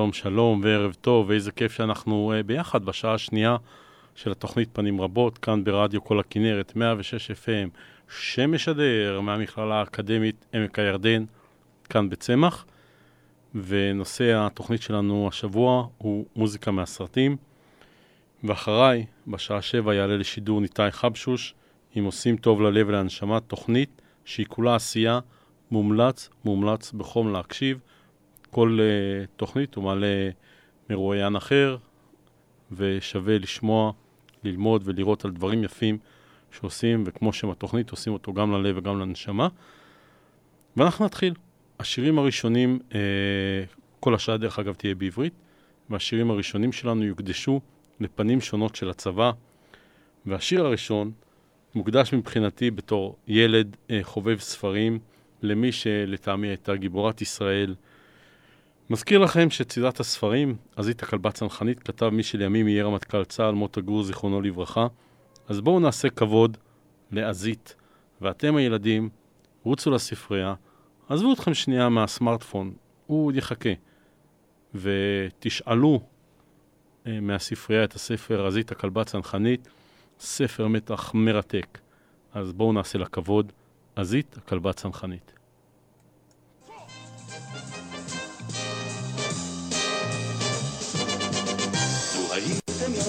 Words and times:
שלום, 0.00 0.12
שלום 0.12 0.60
וערב 0.64 0.96
טוב, 1.00 1.28
ואיזה 1.28 1.52
כיף 1.52 1.72
שאנחנו 1.72 2.32
uh, 2.32 2.42
ביחד 2.42 2.84
בשעה 2.84 3.14
השנייה 3.14 3.56
של 4.14 4.30
התוכנית 4.30 4.68
פנים 4.72 5.00
רבות, 5.00 5.38
כאן 5.38 5.64
ברדיו 5.64 6.04
כל 6.04 6.20
הכנרת, 6.20 6.76
106 6.76 7.30
FM, 7.30 7.68
שמשדר 8.08 9.20
מהמכללה 9.20 9.74
האקדמית 9.74 10.46
עמק 10.54 10.78
הירדן, 10.78 11.24
כאן 11.88 12.10
בצמח. 12.10 12.66
ונושא 13.54 14.46
התוכנית 14.46 14.82
שלנו 14.82 15.28
השבוע 15.28 15.86
הוא 15.98 16.26
מוזיקה 16.36 16.70
מהסרטים. 16.70 17.36
ואחריי, 18.44 19.06
בשעה 19.26 19.62
שבע 19.62 19.94
יעלה 19.94 20.16
לשידור 20.16 20.60
ניתאי 20.60 20.90
חבשוש, 20.90 21.54
אם 21.98 22.04
עושים 22.04 22.36
טוב 22.36 22.62
ללב 22.62 22.88
ולהנשמה, 22.88 23.40
תוכנית 23.40 24.02
שהיא 24.24 24.46
כולה 24.46 24.74
עשייה, 24.74 25.20
מומלץ, 25.70 26.28
מומלץ 26.44 26.92
בחום 26.92 27.32
להקשיב. 27.32 27.80
כל 28.50 28.78
uh, 28.80 29.26
תוכנית 29.36 29.74
הוא 29.74 29.84
מעלה 29.84 30.30
מרואיין 30.90 31.36
אחר, 31.36 31.76
ושווה 32.72 33.38
לשמוע, 33.38 33.92
ללמוד 34.44 34.82
ולראות 34.84 35.24
על 35.24 35.30
דברים 35.30 35.64
יפים 35.64 35.98
שעושים, 36.50 37.04
וכמו 37.06 37.32
שם 37.32 37.50
התוכנית, 37.50 37.90
עושים 37.90 38.12
אותו 38.12 38.32
גם 38.32 38.52
ללב 38.52 38.78
וגם 38.78 39.00
לנשמה. 39.00 39.48
ואנחנו 40.76 41.04
נתחיל. 41.04 41.34
השירים 41.80 42.18
הראשונים, 42.18 42.78
uh, 42.90 42.94
כל 44.00 44.14
השעה 44.14 44.36
דרך 44.36 44.58
אגב 44.58 44.74
תהיה 44.74 44.94
בעברית, 44.94 45.32
והשירים 45.90 46.30
הראשונים 46.30 46.72
שלנו 46.72 47.04
יוקדשו 47.04 47.60
לפנים 48.00 48.40
שונות 48.40 48.76
של 48.76 48.90
הצבא. 48.90 49.32
והשיר 50.26 50.66
הראשון 50.66 51.12
מוקדש 51.74 52.14
מבחינתי 52.14 52.70
בתור 52.70 53.16
ילד 53.28 53.76
uh, 53.88 53.92
חובב 54.02 54.38
ספרים, 54.38 54.98
למי 55.42 55.72
שלטעמי 55.72 56.48
הייתה 56.48 56.76
גיבורת 56.76 57.20
ישראל. 57.20 57.74
מזכיר 58.90 59.18
לכם 59.18 59.50
שצידת 59.50 60.00
הספרים, 60.00 60.56
עזית 60.76 61.02
הכלבה 61.02 61.32
צנחנית, 61.32 61.82
כתב 61.82 62.08
מי 62.08 62.22
שלימים 62.22 62.68
יהיה 62.68 62.84
רמטכ"ל 62.84 63.24
צה"ל, 63.24 63.54
מוטה 63.54 63.80
גור, 63.80 64.02
זיכרונו 64.02 64.40
לברכה. 64.40 64.86
אז 65.48 65.60
בואו 65.60 65.80
נעשה 65.80 66.10
כבוד 66.10 66.56
לעזית, 67.10 67.74
ואתם 68.20 68.56
הילדים, 68.56 69.08
רוצו 69.64 69.90
לספרייה, 69.90 70.54
עזבו 71.08 71.32
אתכם 71.32 71.54
שנייה 71.54 71.88
מהסמארטפון, 71.88 72.72
הוא 73.06 73.32
יחכה, 73.32 73.70
ותשאלו 74.74 76.00
אה, 77.06 77.20
מהספרייה 77.20 77.84
את 77.84 77.94
הספר 77.94 78.46
עזית 78.46 78.72
הכלבה 78.72 79.04
צנחנית, 79.04 79.68
ספר 80.20 80.68
מתח 80.68 81.10
מרתק. 81.14 81.78
אז 82.34 82.52
בואו 82.52 82.72
נעשה 82.72 82.98
לה 82.98 83.06
כבוד, 83.06 83.52
עזית 83.96 84.36
הכלבה 84.36 84.72
צנחנית. 84.72 85.39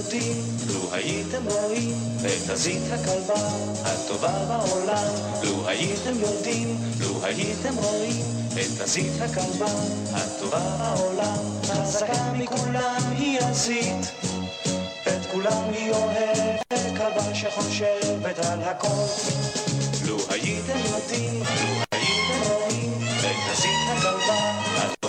יודעים, 0.02 0.44
לו 0.68 0.94
הייתם 0.94 1.48
רואים 1.48 1.96
את 2.20 2.50
הזית 2.50 2.82
הכלבה 2.92 3.50
הטובה 3.84 4.46
בעולם. 4.48 5.08
לו 5.44 5.68
הייתם 5.68 6.20
יודעים, 6.20 6.78
לו 7.00 7.26
הייתם 7.26 7.76
רואים 7.78 8.26
את 8.54 8.82
הזית 8.82 9.22
הכלבה 9.22 9.72
הטובה 10.14 10.60
בעולם. 10.60 11.38
חזקה 11.64 12.34
מכולם 12.34 13.02
היא 13.18 13.40
הזית, 13.42 14.12
את 15.08 15.26
כולם 15.32 15.64
היא 15.74 15.92
אוהבת, 15.92 16.98
כלבה 16.98 17.36
שחושבת 17.36 18.40
על 18.46 18.62
הכל. 18.64 18.88
לו 20.06 20.18
הייתם 20.30 20.80
יודעים, 20.92 21.40
לו 21.40 21.84
הייתם 21.92 22.52
רואים 22.54 22.94
את 23.20 23.52
הזית 23.52 23.98
הכלבה 23.98 25.01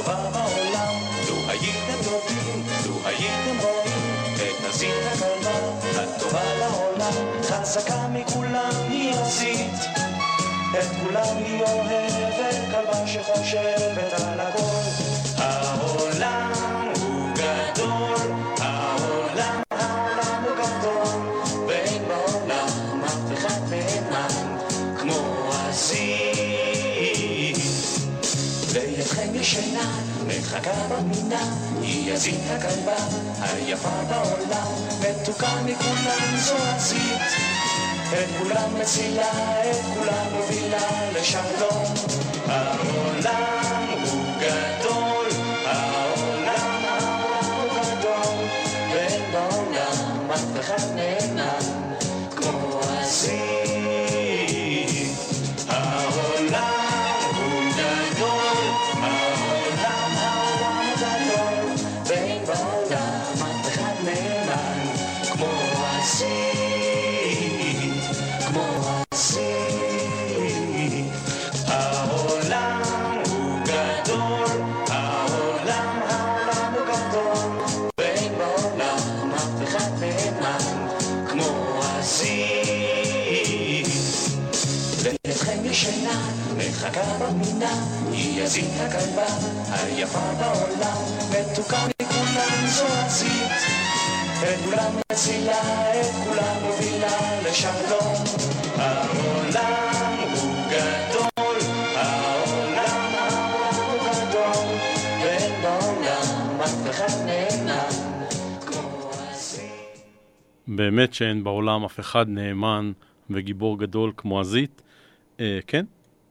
הכלבה 4.90 5.58
הטובה 6.02 6.54
לעולם. 6.54 7.12
חזקה 7.42 8.06
מכולם 8.12 8.70
היא 8.88 9.14
הזית, 9.14 9.74
את 10.78 10.86
כולם 11.00 11.36
היא 11.36 11.62
אוהבת, 11.62 12.54
כלבה 12.70 13.06
שחושבת 13.06 14.12
על 14.12 14.40
הכל. 14.40 15.21
מחכה 30.42 30.70
במינה, 30.88 31.54
היא 31.80 32.12
הזית 32.12 32.40
הכלבה, 32.50 32.96
היפה 33.40 33.88
בעולם, 34.08 34.72
מתוקה 35.00 35.62
מכולם 35.64 36.36
זו 36.36 36.54
הזית. 36.58 37.22
את 38.12 38.28
כולם 38.38 38.80
מצילה, 38.80 39.30
את 39.70 39.76
כולם 39.94 40.26
מובילה 40.32 41.10
לשלום. 41.14 41.94
העולם 42.46 43.61
באמת 110.82 111.14
שאין 111.14 111.44
בעולם 111.44 111.84
אף 111.84 112.00
אחד 112.00 112.28
נאמן 112.28 112.92
וגיבור 113.30 113.78
גדול 113.78 114.12
כמו 114.16 114.40
עזית. 114.40 114.82
אה, 115.40 115.58
כן, 115.66 115.84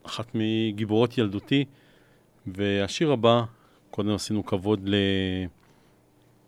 אחת 0.06 0.31
מגיבורות 0.33 1.18
ילדותי. 1.18 1.65
והשיר 2.48 3.12
הבא, 3.12 3.44
קודם 3.92 4.15
עשינו 4.15 4.45
כבוד 4.45 4.89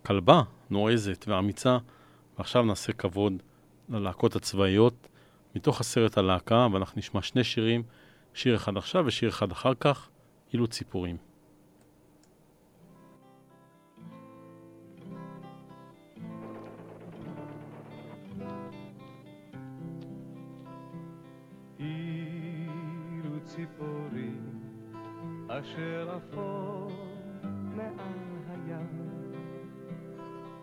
לכלבה 0.04 0.42
נועזת 0.70 1.26
ואמיצה, 1.28 1.78
ועכשיו 2.38 2.64
נעשה 2.64 2.94
כבוד 2.94 3.34
ללהקות 3.90 4.36
הצבאיות 4.36 5.08
מתוך 5.56 5.80
הסרט 5.80 6.18
הלהקה, 6.18 6.68
ואנחנו 6.74 7.00
נשמע 7.00 7.22
שני 7.22 7.44
שירים, 7.44 7.84
שיר 8.34 8.56
אחד 8.56 8.78
עכשיו 8.78 9.04
ושיר 9.06 9.30
אחד 9.30 9.52
אחר 9.52 9.74
כך, 9.80 10.10
אילו 10.54 10.68
ציפורים. 10.68 11.18
אשר 25.60 26.10
עפות 26.16 26.92
מעל 27.76 27.92
הים. 28.50 28.88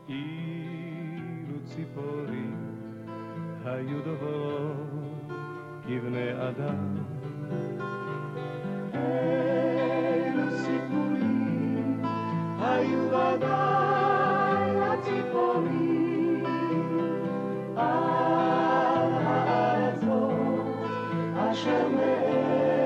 אילו 0.08 1.58
ציפורים 1.64 2.56
היו 3.64 4.02
דוברות 4.04 5.32
כבני 5.82 6.32
אדם. 6.48 6.96
אילו 8.94 10.50
סיפורים 10.50 12.02
היו 12.58 13.08
ודאי 13.08 14.81
הציפורים. 14.81 16.44
על 17.76 19.12
הארצות 19.26 20.31
אשר 21.36 21.88
מעבר 21.88 22.80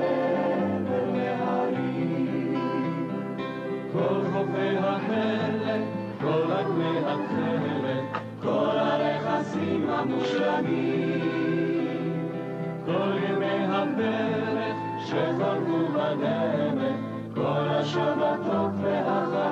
כל 3.95 4.21
חופי 4.33 4.77
המלך, 4.77 5.81
כל 6.21 6.51
אדמי 6.51 6.97
התכלת, 6.97 8.03
כל 8.41 8.77
הרכסים 8.77 9.89
המושלמים, 9.89 11.21
כל 12.85 13.11
ימי 13.29 13.65
הפרק 13.69 14.75
שחלקו 15.05 15.87
בדרך, 15.93 16.95
כל 17.35 17.67
השבתות 17.69 18.71
והחגים. 18.81 19.44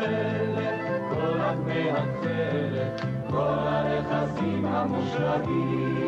הפלט, 0.00 0.80
כל 1.10 1.40
אדמי 1.40 1.90
התכלת, 1.90 3.00
כל 3.30 3.36
הרכסים 3.36 4.66
המושלגים, 4.66 6.04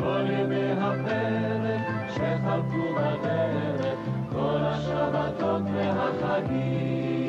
כל 0.00 0.24
ימי 0.30 0.72
הפרק 0.72 2.08
שחלפו 2.08 2.94
בדרך, 2.94 3.98
כל 4.32 4.58
השבתות 4.60 5.62
והחגים. 5.74 7.19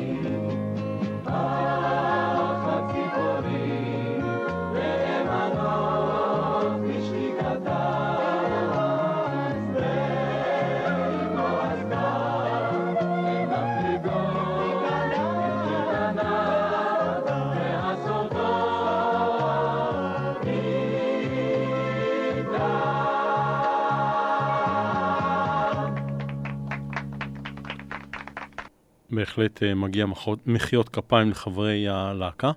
בהחלט 29.22 29.62
אה, 29.62 29.74
מגיע 29.74 30.06
מחיאות 30.46 30.88
כפיים 30.88 31.30
לחברי 31.30 31.88
הלהקה. 31.88 32.52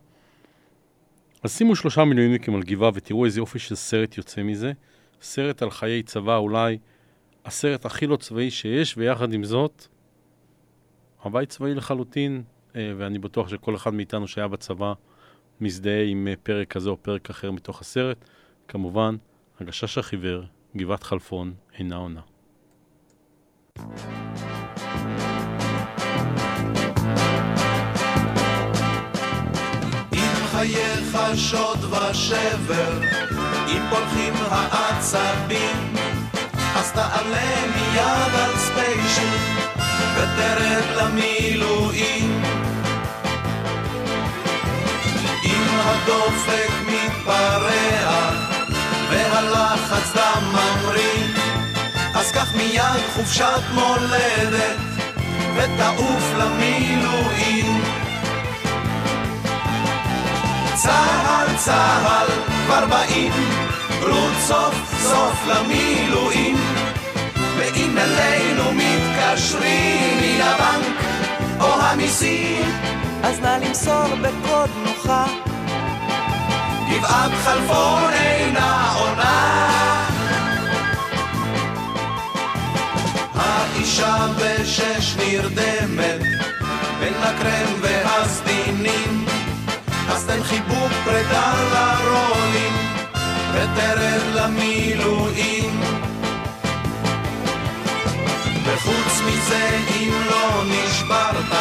אז 1.44 1.58
שימו 1.58 1.76
שלושה 1.76 2.06
מילואימניקים 2.06 2.56
על 2.56 2.64
גבעה 2.64 2.92
ותראו 2.94 3.26
איזה 3.26 3.40
יופי 3.40 3.60
של 3.60 3.76
סרט 3.76 4.18
יוצא 4.18 4.44
מזה. 4.44 4.72
סרט 5.22 5.62
על 5.62 5.72
חיי 5.72 6.04
צבא, 6.04 6.38
אולי 6.38 6.78
הסרט 7.46 7.86
הכי 7.86 8.08
לא 8.08 8.18
צבאי 8.18 8.52
שיש, 8.52 8.98
ויחד 8.98 9.34
עם 9.34 9.44
זאת, 9.44 9.88
הבית 11.24 11.50
צבאי 11.50 11.74
לחלוטין, 11.74 12.44
אה, 12.76 12.94
ואני 12.98 13.20
בטוח 13.20 13.50
שכל 13.50 13.76
אחד 13.76 13.94
מאיתנו 13.94 14.28
שהיה 14.28 14.48
בצבא 14.48 14.94
מזדהה 15.62 16.04
עם 16.04 16.28
אה, 16.28 16.34
פרק 16.44 16.68
כזה 16.68 16.90
או 16.90 16.98
פרק 16.98 17.30
אחר 17.30 17.52
מתוך 17.52 17.82
הסרט. 17.82 18.26
כמובן, 18.68 19.16
הגשש 19.60 19.98
החיוור, 19.98 20.44
גבעת 20.78 21.04
חלפון, 21.04 21.54
אינה 21.78 21.96
עונה. 21.96 22.22
אם 23.78 24.45
חייך 31.36 31.50
שוד 31.50 31.94
ושבר, 31.94 33.00
אם 33.68 33.82
פולחים 33.90 34.34
העצבים, 34.52 35.94
אז 36.76 36.92
תעלה 36.92 37.66
מיד 37.76 38.36
על 38.36 38.58
ספיישל 38.58 39.38
ותרד 40.16 40.84
למילואים. 40.96 42.44
אם 45.44 45.80
הדופק 45.84 46.72
מתפרע 46.88 48.32
והלחץ 49.10 50.16
דם 50.16 50.44
ממריא, 50.52 51.28
אז 52.16 52.32
קח 52.32 52.56
מיד 52.56 53.02
חופשת 53.16 53.62
מולדת 53.74 54.78
ותעוף 55.56 56.34
למילואים. 56.38 58.05
צהל 60.76 61.48
צהל 61.58 62.28
כבר 62.66 62.86
באים, 62.86 63.34
רות 64.02 64.34
סוף 64.40 64.76
סוף 65.02 65.48
למילואים. 65.48 66.58
ואם 67.58 67.98
אלינו 67.98 68.64
מתקשרים 68.74 70.18
מן 70.22 70.42
הבנק. 70.42 71.06
או 71.60 71.82
המיסים, 71.82 72.72
אז 73.24 73.40
נא 73.40 73.58
למסור 73.62 74.16
בקוד 74.22 74.70
נוחה. 74.86 75.26
גבעת 76.90 77.32
חלפון 77.44 78.14
אינה 78.14 78.94
עונה. 78.96 79.70
האישה 83.36 84.28
בשש 84.38 85.16
נרדמת 85.16 86.22
בין 87.00 87.14
הקרם 87.24 87.74
והסדינים, 87.82 89.26
תן 90.28 90.44
חיבוק 90.44 90.92
פרידה 91.04 91.54
לרולים 91.74 92.74
ותרד 93.54 94.22
למילואים. 94.34 95.82
וחוץ 98.66 99.22
מזה 99.26 99.80
אם 99.90 100.14
לא 100.30 100.64
נשברת 100.66 101.52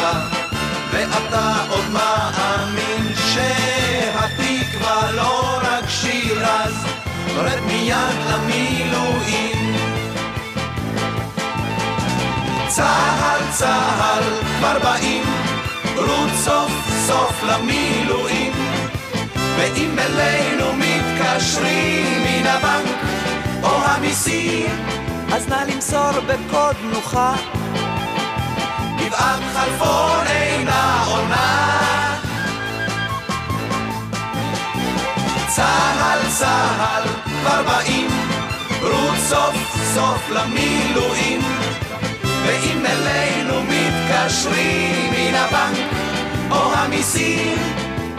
ואתה 0.91 1.53
עוד 1.69 1.85
מאמין 1.93 3.13
שהתקווה 3.33 5.11
לא 5.11 5.59
רק 5.63 5.89
שיר 5.89 6.45
אז 6.45 6.85
רד 7.37 7.59
מיד 7.59 8.17
למילואים 8.31 9.75
צהל 12.67 13.39
צהל 13.51 14.23
כבר 14.57 14.79
באים 14.83 15.44
רות 15.95 16.29
סוף 16.43 16.71
סוף 17.07 17.43
למילואים. 17.43 18.53
ואם 19.57 19.99
אלינו 19.99 20.65
מתקשרים 20.73 22.23
מן 22.23 22.47
הבנק 22.47 22.95
או 23.63 23.85
המיסים 23.85 24.85
אז 25.33 25.47
נא 25.47 25.63
למסור 25.67 26.11
בקוד 26.27 26.75
נוחה. 26.93 27.33
גבעת 28.97 29.39
חלפון 29.53 30.27
אינה 30.27 31.03
עונה 31.07 31.75
צהל 35.47 36.19
צהל 36.29 37.03
כבר 37.25 37.63
באים. 37.63 38.09
רות 38.81 39.17
סוף 39.17 39.55
סוף 39.93 40.29
למילואים. 40.29 41.41
ואם 42.45 42.85
אלינו 42.85 43.63
מילואים 43.63 43.84
מתקשרים 44.25 45.11
מן 45.11 45.35
הבנק 45.35 45.93
או 46.51 46.73
המיסים 46.73 47.57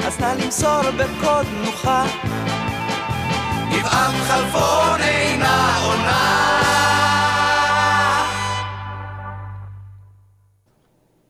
אז 0.07 0.21
נא 0.21 0.35
למסור 0.45 0.81
בקוד 0.91 1.47
נוחה 1.65 2.05
גבעת 3.73 4.15
חלפון 4.29 5.01
אינה 5.01 5.79
עונה 5.85 6.47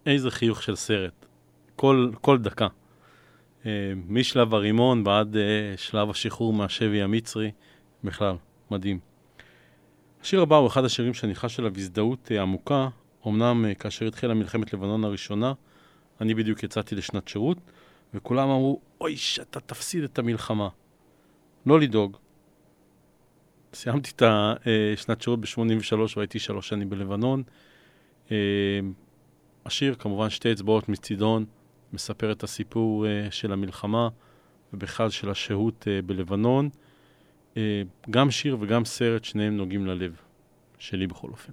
איזה 0.06 0.30
חיוך 0.30 0.62
של 0.62 0.76
סרט. 0.76 1.26
כל, 1.76 2.10
כל 2.20 2.38
דקה. 2.38 2.66
אה, 3.66 3.92
משלב 4.08 4.54
הרימון 4.54 5.06
ועד 5.06 5.36
אה, 5.36 5.74
שלב 5.76 6.10
השחרור 6.10 6.52
מהשבי 6.52 7.02
המצרי, 7.02 7.50
בכלל, 8.04 8.36
מדהים. 8.70 8.98
השיר 10.22 10.42
הבא 10.42 10.56
הוא 10.56 10.66
אחד 10.66 10.84
השירים 10.84 11.14
שאני 11.14 11.34
חש 11.34 11.58
עליו 11.58 11.72
הזדהות 11.76 12.32
אה, 12.32 12.42
עמוקה, 12.42 12.88
אמנם 13.26 13.74
כאשר 13.78 14.06
התחילה 14.06 14.34
מלחמת 14.34 14.72
לבנון 14.72 15.04
הראשונה, 15.04 15.52
אני 16.20 16.34
בדיוק 16.34 16.62
יצאתי 16.62 16.94
לשנת 16.94 17.28
שירות, 17.28 17.58
וכולם 18.14 18.48
אמרו, 18.48 18.80
אוי, 19.00 19.16
שאתה 19.16 19.60
תפסיד 19.60 20.04
את 20.04 20.18
המלחמה. 20.18 20.68
לא 21.66 21.80
לדאוג. 21.80 22.16
סיימתי 23.74 24.10
את 24.16 24.22
השנת 24.22 25.22
שירות 25.22 25.40
ב-83 25.40 25.96
והייתי 26.16 26.38
שלוש 26.38 26.68
שנים 26.68 26.90
בלבנון. 26.90 27.42
השיר, 29.66 29.94
כמובן 29.94 30.30
שתי 30.30 30.52
אצבעות 30.52 30.88
מצידון, 30.88 31.44
מספר 31.92 32.32
את 32.32 32.42
הסיפור 32.42 33.06
של 33.30 33.52
המלחמה 33.52 34.08
ובכלל 34.72 35.10
של 35.10 35.30
השהות 35.30 35.86
בלבנון. 36.06 36.68
גם 38.10 38.30
שיר 38.30 38.56
וגם 38.60 38.84
סרט, 38.84 39.24
שניהם 39.24 39.56
נוגעים 39.56 39.86
ללב, 39.86 40.16
שלי 40.78 41.06
בכל 41.06 41.28
אופן. 41.28 41.52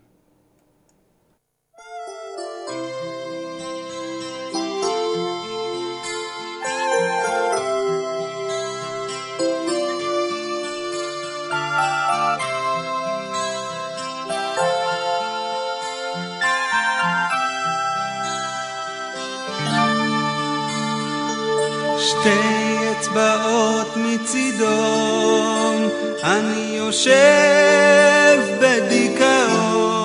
אצבעות 22.92 23.98
מצידון, 23.98 25.90
אני 26.24 26.78
יושב 26.78 28.40
בדיכאון, 28.62 30.00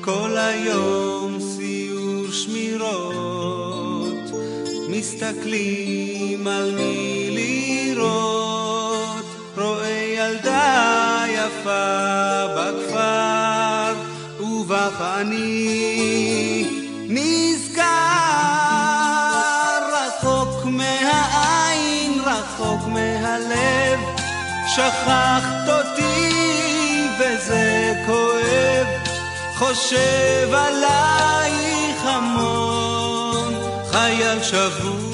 כל 0.00 0.36
היום 0.36 1.38
סיור 1.40 2.32
שמירות, 2.32 4.30
מסתכלים 4.88 6.46
על 6.46 6.74
מי 6.76 7.30
לראות, 7.30 9.24
רואה 9.56 10.14
ילדה 10.18 11.24
יפה 11.28 12.46
בכפר, 12.56 13.94
ובך 14.40 15.00
שכחת 24.78 25.68
אותי 25.68 27.08
וזה 27.18 27.92
כואב, 28.06 28.86
חושב 29.54 30.48
עלייך 30.54 32.04
המון, 32.04 33.54
חייל 33.90 34.42
שבוז 34.42 35.07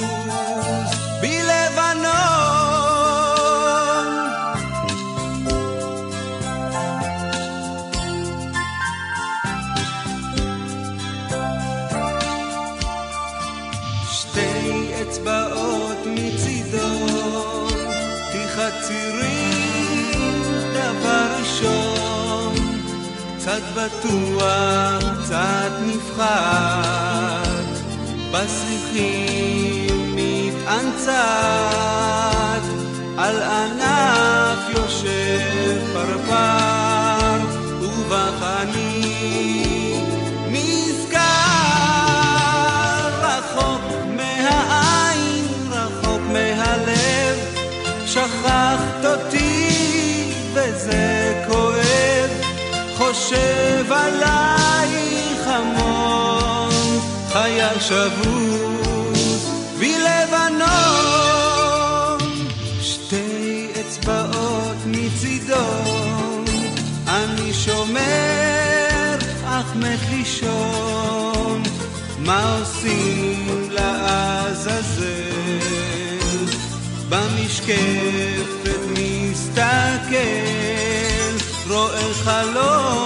ראשון, 21.64 22.54
קצת 23.38 23.62
בטוח, 23.76 25.02
קצת 25.24 25.72
נפחד, 25.86 27.64
בשיחים 28.30 30.16
מתאנצת, 30.16 31.14
על 33.18 33.42
ענף 33.42 34.58
יושב 34.70 35.80
פרפר, 35.92 36.83
חושב 53.14 53.92
עלייך 53.92 55.46
המון, 55.46 56.70
חייל 57.32 57.80
שבוז 57.80 59.50
בלבנון. 59.78 60.64
שתי 62.80 63.66
אצבעות 63.80 64.76
מצידו, 64.86 65.54
אני 67.08 67.52
שומר 67.52 69.16
אך 69.44 69.76
מת 69.76 70.00
לישון, 70.10 71.62
מה 72.18 72.58
עושים 72.58 73.68
לעזאזל? 73.70 75.04
במשקפת 77.08 78.80
מסתכל, 78.98 80.14
רואה 81.68 82.14
חלון 82.24 83.03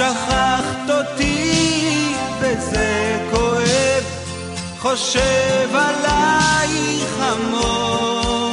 שכחת 0.00 0.90
אותי 0.90 2.14
וזה 2.40 3.18
כואב, 3.30 4.04
חושב 4.78 5.68
עלייך 5.74 7.14
המון. 7.18 8.52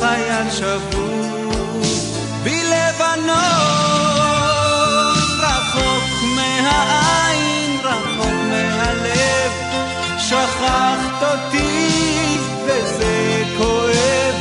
חייל 0.00 0.50
שבוז 0.50 2.18
בלבנון. 2.42 3.36
רחוק 5.40 6.22
מהעין, 6.36 7.80
רחוק 7.84 8.34
מהלב. 8.50 9.52
שכחת 10.18 11.22
אותי 11.22 12.38
וזה 12.64 13.42
כואב. 13.58 14.34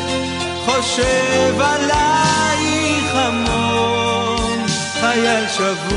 חושב 0.65 1.61
עלייך 1.61 3.15
המון 3.15 3.65
חייל 5.01 5.47
שבוז 5.47 5.94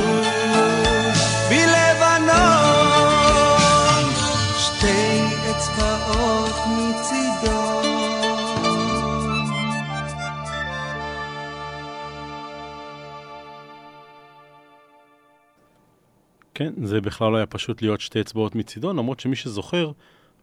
כן, 16.58 16.72
זה 16.84 17.00
בכלל 17.00 17.32
לא 17.32 17.36
היה 17.36 17.46
פשוט 17.46 17.82
להיות 17.82 18.00
שתי 18.00 18.20
אצבעות 18.20 18.54
מצידו, 18.54 18.92
למרות 18.92 19.20
שמי 19.20 19.36
שזוכר, 19.36 19.92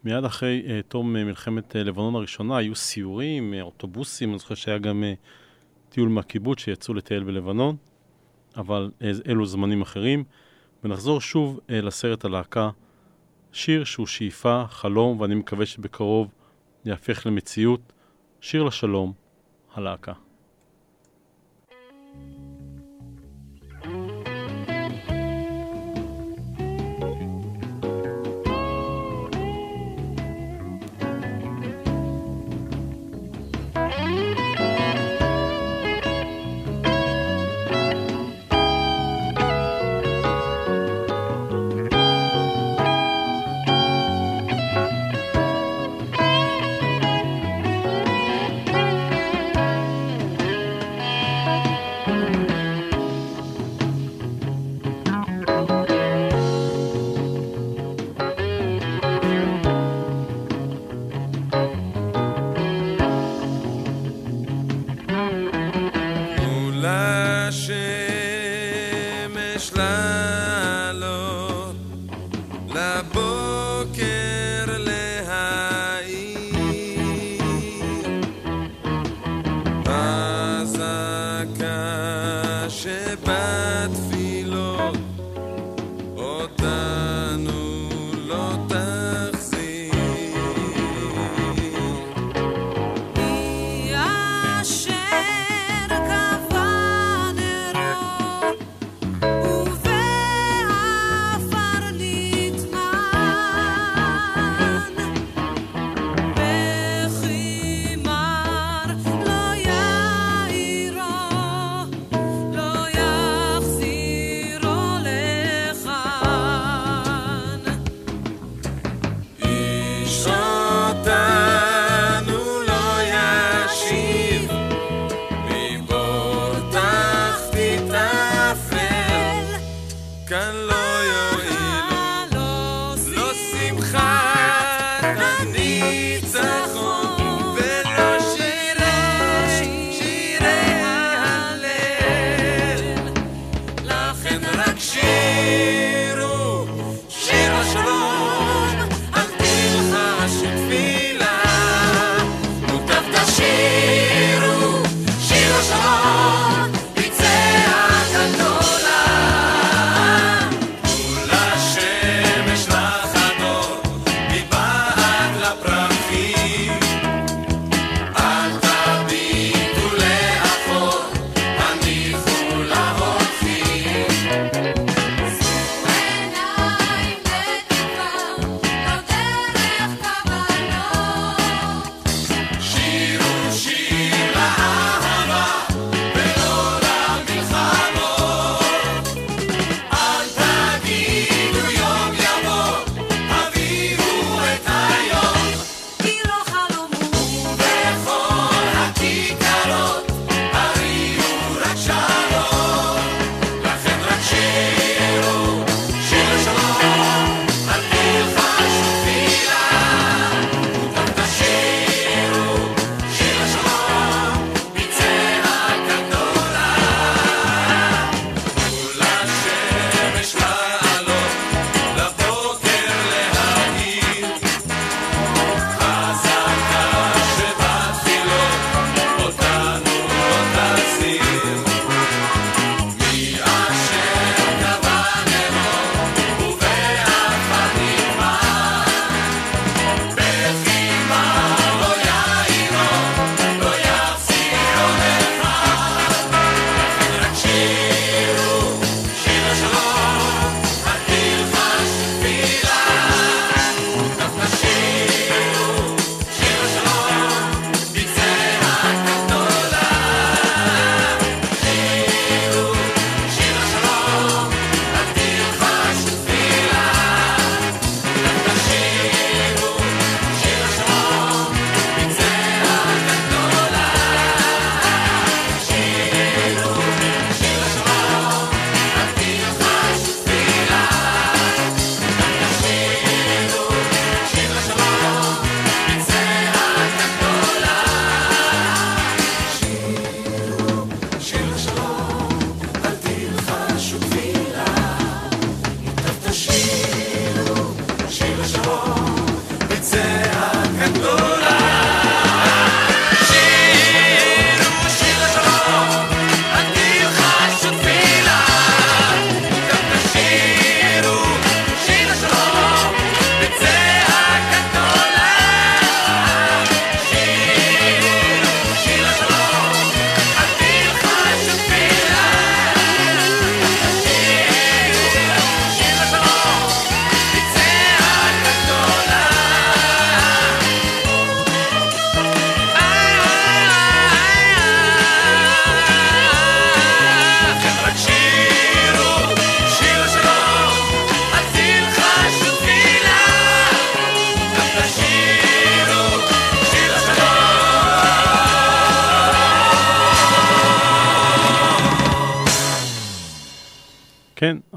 מיד 0.04 0.26
אחרי 0.26 0.64
uh, 0.66 0.70
תום 0.88 1.16
uh, 1.16 1.20
מלחמת 1.20 1.76
uh, 1.76 1.78
לבנון 1.78 2.16
הראשונה 2.16 2.58
היו 2.58 2.76
סיורים, 2.76 3.54
uh, 3.54 3.62
אוטובוסים, 3.62 4.30
אני 4.30 4.40
זוכר 4.40 4.56
שהיה 4.56 4.78
גם 4.78 5.04
uh, 5.04 5.26
טיול 5.90 6.10
מהקיבוץ 6.10 6.60
שיצאו 6.60 6.94
לטייל 6.94 7.24
בלבנון, 7.24 7.76
אבל 8.58 8.92
uh, 9.00 9.04
אלו 9.30 9.46
זמנים 9.46 9.82
אחרים. 9.82 10.24
ונחזור 10.84 11.22
שוב 11.22 11.60
uh, 11.68 11.72
לסרט 11.72 12.26
הלהקה, 12.26 12.70
שיר 13.56 13.84
שהוא 13.84 14.08
שאיפה, 14.08 14.64
חלום, 14.70 15.20
ואני 15.20 15.36
מקווה 15.36 15.66
שבקרוב 15.66 16.32
יהפך 16.86 17.26
למציאות, 17.26 17.94
שיר 18.42 18.64
לשלום, 18.64 19.14
הלהקה. 19.74 20.14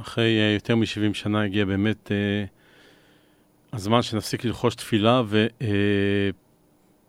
אחרי 0.08 0.38
אה, 0.38 0.54
יותר 0.54 0.76
מ-70 0.76 1.14
שנה 1.14 1.42
הגיע 1.42 1.64
באמת 1.64 2.12
אה, 2.12 2.44
הזמן 3.72 4.02
שנפסיק 4.02 4.44
ללחוש 4.44 4.74
תפילה 4.74 5.22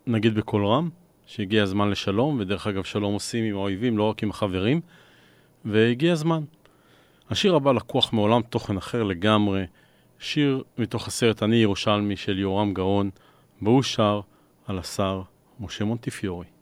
ונגיד 0.08 0.32
אה, 0.34 0.38
בקול 0.38 0.66
רם, 0.66 0.90
שהגיע 1.26 1.64
הזמן 1.64 1.90
לשלום, 1.90 2.40
ודרך 2.40 2.68
אגב 2.68 2.84
שלום 2.84 3.14
עושים 3.14 3.44
עם 3.44 3.56
האויבים, 3.56 3.98
לא 3.98 4.10
רק 4.10 4.24
עם 4.24 4.30
החברים, 4.30 4.82
והגיע 5.66 6.14
הזמן. 6.14 6.44
השיר 7.30 7.56
הבא 7.56 7.72
לקוח 7.72 8.14
מעולם 8.14 8.42
תוכן 8.42 8.78
אחר 8.78 9.04
לגמרי, 9.04 9.66
שיר 10.20 10.64
מתוך 10.78 11.08
הסרט 11.08 11.44
אני 11.44 11.56
ירושלמי 11.56 12.16
של 12.16 12.40
יורם 12.40 12.74
גאון, 12.74 13.10
והוא 13.62 13.84
שר 13.84 14.22
על 14.68 14.80
השר 14.80 15.22
משה 15.60 15.86
מונטיפיורי. 15.86 16.59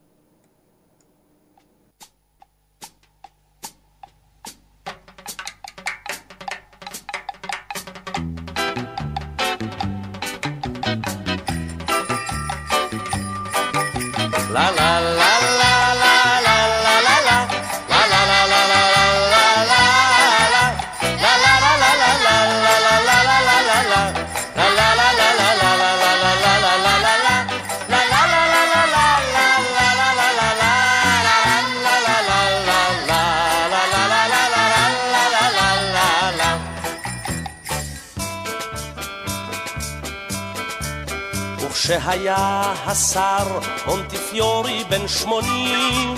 וכשהיה 42.07 42.73
השר 42.85 43.59
מונטיפיורי 43.85 44.83
בן 44.89 45.07
שמונים, 45.07 46.15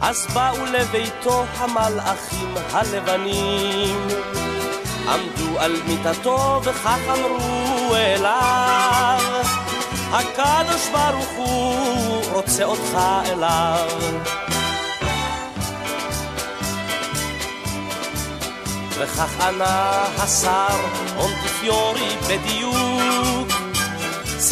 אז 0.00 0.26
באו 0.34 0.64
לביתו 0.72 1.44
המלאכים 1.56 2.54
הלבנים. 2.72 4.06
עמדו 5.08 5.58
על 5.58 5.76
מיטתו 5.86 6.60
וכך 6.64 6.98
אמרו 7.08 7.94
אליו, 7.94 9.42
הקדוש 10.10 10.88
ברוך 10.92 11.30
הוא 11.36 12.24
רוצה 12.32 12.64
אותך 12.64 12.98
אליו. 13.26 13.88
וכך 18.98 19.40
ענה 19.40 20.04
השר 20.18 20.76
מונטיפיורי 21.16 22.16
בדיוק 22.28 23.51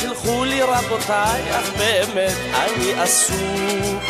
סלחו 0.00 0.44
לי 0.44 0.62
רבותיי, 0.62 1.42
אך 1.58 1.70
באמת 1.78 2.36
אני 2.54 2.92
עסוק. 3.00 4.02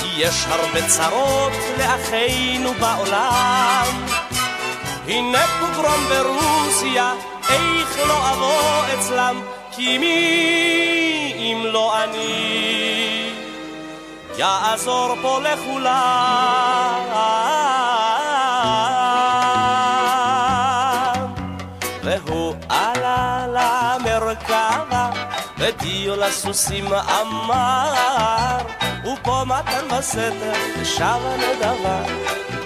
כי 0.00 0.06
יש 0.16 0.44
הרבה 0.48 0.88
צרות 0.88 1.52
לאחינו 1.78 2.72
בעולם. 2.74 4.06
הנה 5.06 5.44
פוגרום 5.60 6.08
ברוסיה, 6.08 7.14
איך 7.48 7.98
לא 8.08 8.30
אבוא 8.32 8.82
אצלם? 8.94 9.42
כי 9.72 9.98
מי 9.98 11.32
אם 11.36 11.66
לא 11.66 12.04
אני 12.04 13.30
יעזור 14.38 15.14
פה 15.22 15.40
לכולם? 15.40 17.00
ודיו 26.08 26.20
לסוסים 26.20 26.86
אמר, 26.92 28.58
ופה 29.04 29.42
מתן 29.46 29.96
בסתר, 29.96 30.52
ושב 30.80 31.04
הנדבה. 31.04 32.02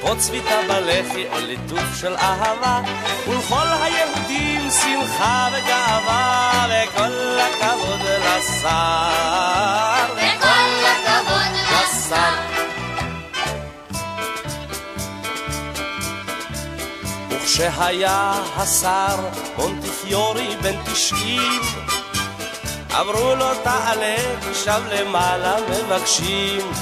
פה 0.00 0.14
צביתה 0.18 0.61
בלחי 0.68 1.26
או 1.33 1.38
ליטוף 1.38 2.00
של 2.00 2.14
אהבה, 2.16 2.81
ולכל 3.28 3.66
היהודים 3.83 4.70
שמחה 4.70 5.48
וגאווה, 5.52 6.66
וכל 6.68 7.38
הכבוד 7.40 8.00
לשר. 8.00 8.68
וכל 10.14 10.85
הכבוד 10.87 11.52
לשר. 11.72 12.62
וכשהיה 17.31 18.33
השר 18.57 19.16
מונטיפיורי 19.57 20.57
בן 20.62 20.76
תשעים, 20.92 21.62
אמרו 23.00 23.35
לו 23.35 23.55
תעלה, 23.62 24.16
שם 24.64 24.83
למעלה 24.90 25.57
מבקשים. 25.68 26.72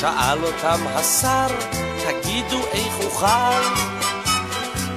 שאל 0.00 0.44
אותם 0.44 0.86
השר, 0.86 1.46
תגידו 2.06 2.60
איך 2.72 2.94
אוכל? 3.04 3.62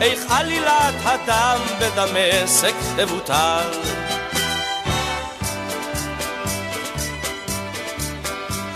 איך 0.01 0.19
עלילת 0.29 0.93
הדם 1.03 1.59
בדמשק 1.79 2.73
תבוטל? 2.95 3.69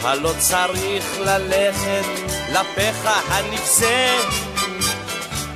הלא 0.04 0.34
צריך 0.38 1.19
ללכת 1.19 2.06
לפחה 2.51 3.19
הנבזה, 3.28 4.17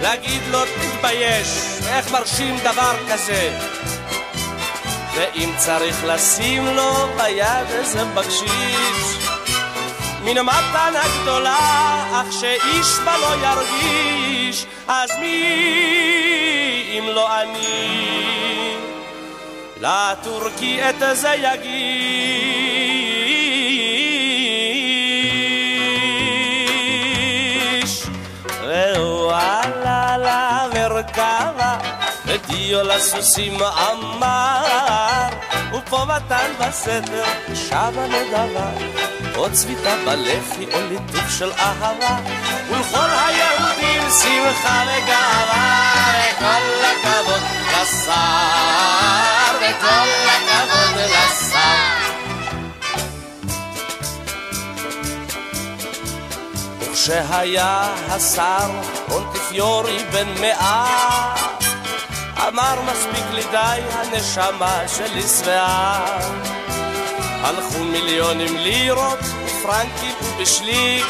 להגיד 0.01 0.41
לו 0.51 0.59
תתבייש, 0.65 1.47
איך 1.87 2.11
מרשים 2.11 2.57
דבר 2.63 2.95
כזה? 3.11 3.59
ואם 5.15 5.49
צריך 5.57 6.03
לשים 6.03 6.65
לו 6.65 6.93
ביד 7.17 7.67
איזה 7.69 8.05
בקשיש 8.05 9.29
מן 10.23 10.37
המתנה 10.37 11.03
גדולה, 11.21 12.03
אך 12.11 12.33
שאיש 12.41 12.99
בה 13.05 13.17
לא 13.17 13.47
ירגיש, 13.47 14.65
אז 14.87 15.09
מי 15.19 16.99
אם 16.99 17.07
לא 17.07 17.41
אני 17.41 18.75
לטורקי 19.81 20.79
את 20.89 21.03
זה 21.13 21.33
יגיש. 21.33 22.69
והוא 28.61 29.31
עלה 29.33 30.17
למרכבה 30.17 31.68
ודיו 32.69 32.83
לסוסים 32.83 33.57
אמר, 33.63 35.29
ופה 35.73 36.05
מתן 36.05 36.51
בסתר 36.59 37.23
שבה 37.53 38.07
נדבה, 38.07 38.69
או 39.35 39.51
צביתה 39.51 39.95
בלחי 40.05 40.65
או 40.73 40.79
ליטוף 40.89 41.29
של 41.37 41.51
אהבה, 41.51 42.17
ולכל 42.69 42.97
היהודים 42.97 44.01
שמחה 44.01 44.83
וגאווה, 44.87 46.11
וכל 46.19 46.85
הכבוד 46.85 47.41
לשר, 47.71 48.11
וכל 49.57 50.09
הכבוד 50.29 51.01
לשר. 51.05 51.99
וכשהיה 56.79 57.93
השר 58.09 58.71
מונטיפיורי 59.07 60.03
בן 60.11 60.41
מאה 60.41 61.48
אמר 62.47 62.81
מספיק 62.81 63.25
לי 63.31 63.43
די, 63.51 63.81
הנשמה 63.91 64.81
שלי 64.87 65.21
שבעה. 65.21 66.19
הלכו 67.41 67.83
מיליונים 67.83 68.57
לירות, 68.57 69.19
פרנקים 69.63 70.15
בשליק, 70.41 71.05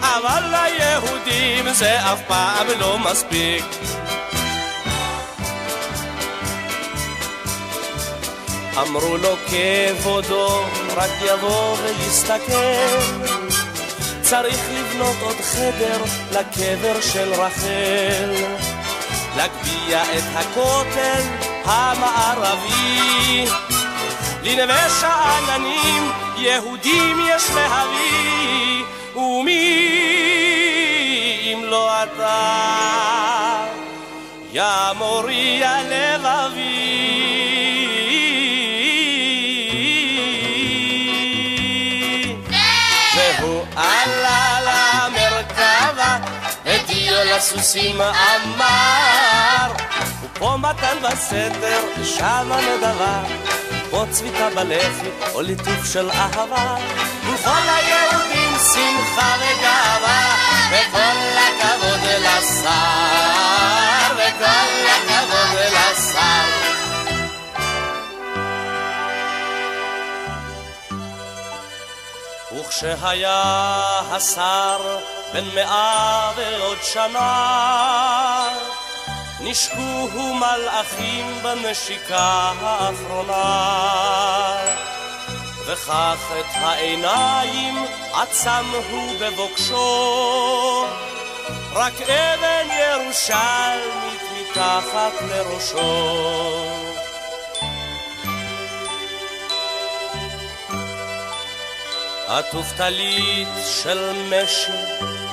אבל 0.00 0.42
ליהודים 0.50 1.72
זה 1.72 2.12
אף 2.12 2.20
פעם 2.26 2.66
לא 2.78 2.98
מספיק. 2.98 3.64
אמרו 8.78 9.16
לו 9.16 9.36
כבודו, 9.46 10.62
רק 10.96 11.10
יבוא 11.20 11.76
ויסתכל. 11.82 12.54
צריך 14.22 14.60
לבנות 14.72 15.16
עוד 15.22 15.36
חדר 15.36 16.02
לקבר 16.32 17.00
של 17.00 17.32
רחל. 17.32 18.73
להגביה 19.36 20.02
את 20.02 20.24
הכותל 20.34 21.22
המערבי. 21.64 23.44
לנווה 24.42 24.88
שאננים 25.00 26.12
יהודים 26.36 27.20
יש 27.28 27.42
להביא, 27.54 28.84
ומי 29.16 29.54
אם 31.52 31.64
לא 31.64 32.02
אתה, 32.02 33.64
יא 34.52 34.62
מורי 34.96 35.64
הלבבי. 35.64 36.80
והוא 43.16 43.64
עלה 43.76 44.58
למרכבה 44.60 46.18
לסוסים 47.36 48.00
אמר 48.00 49.23
ופה 50.36 50.56
מתן 50.56 50.96
בסתר, 51.02 52.04
שם 52.04 52.52
הנדבה 52.52 53.22
פה 53.90 54.04
צביתה 54.10 54.50
בלחי, 54.50 55.08
או 55.34 55.42
ליטוף 55.42 55.92
של 55.92 56.10
אהבה. 56.10 56.76
וכל 57.22 57.50
היהודים 57.50 58.52
שמחה 58.72 59.36
וגאווה 59.36 60.36
וכל 60.70 61.38
הכבוד 61.38 62.00
לשר, 62.20 62.68
וכל 64.14 64.86
הכבוד 64.88 65.58
לשר 65.72 66.64
וכשהיה 72.60 73.42
השר 74.10 74.98
בן 75.32 75.44
מאה 75.54 76.32
ועוד 76.36 76.78
שנה, 76.82 78.48
נשקוהו 79.44 80.34
מלאכים 80.34 81.26
בנשיקה 81.42 82.52
האחרונה. 82.60 84.24
וכך 85.66 86.32
את 86.40 86.46
העיניים 86.54 87.74
עצם 88.12 88.64
הוא 88.90 89.12
בבוקשו, 89.20 90.86
רק 91.72 91.92
אבן 92.00 92.66
ירושלמית 92.70 94.22
מתחת 94.40 95.12
לראשו. 95.28 96.94
עטוף 102.28 102.72
טלית 102.76 103.48
של 103.82 104.12
משי 104.30 104.72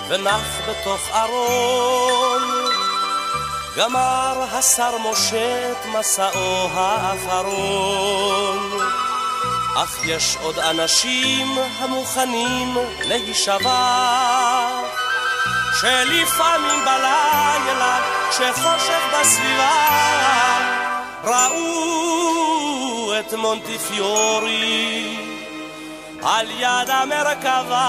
ונח 0.08 0.62
בתוך 0.67 1.10
ארון 1.13 2.41
גמר 3.78 4.44
השר 4.52 4.98
משה 4.98 5.72
את 5.72 5.86
מסעו 5.86 6.68
האחרון 6.74 8.60
אך 9.76 10.00
יש 10.06 10.38
עוד 10.42 10.60
אנשים 10.60 11.58
המוכנים 11.80 12.78
להישבע 13.08 14.68
שלפעמים 15.80 16.86
בלילה 16.86 18.00
כשחושך 18.30 19.02
בסביבה 19.14 19.88
ראו 21.24 23.14
את 23.20 23.34
מונטיפיורי 23.34 25.18
על 26.24 26.52
יד 26.52 26.90
המרכבה. 26.90 27.82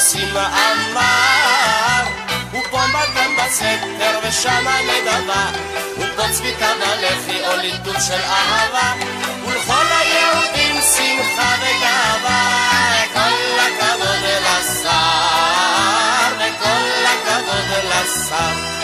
לסוסים 0.00 0.36
אמר, 0.36 2.04
ופה 2.50 2.86
מתן 2.86 3.30
בסתר 3.36 4.18
ושמה 4.22 4.76
נדבה, 4.82 5.50
ופה 5.96 6.22
צביתה 6.32 6.68
בלחי 6.80 7.46
או 7.46 7.56
ליטוף 7.56 7.96
של 8.06 8.20
אהבה, 8.22 8.92
ולכל 9.46 9.86
היהודים 10.00 10.80
שמחה 10.82 11.54
וגאווה, 11.60 13.02
כל 13.12 13.58
הכבוד 13.60 14.24
לשר. 14.42 14.90
וכל 16.36 17.04
הכבוד 17.04 17.84
לשר. 17.84 18.79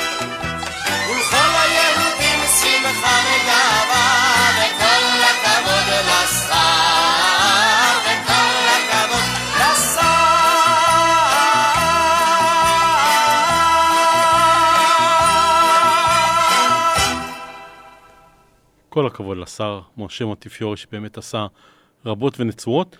כל 18.97 19.07
הכבוד 19.07 19.37
לשר 19.39 19.81
משה 19.97 20.25
מוטיפיורי 20.25 20.77
שבאמת 20.77 21.19
עשה 21.19 21.47
רבות 22.07 22.41
ונצורות. 22.41 22.97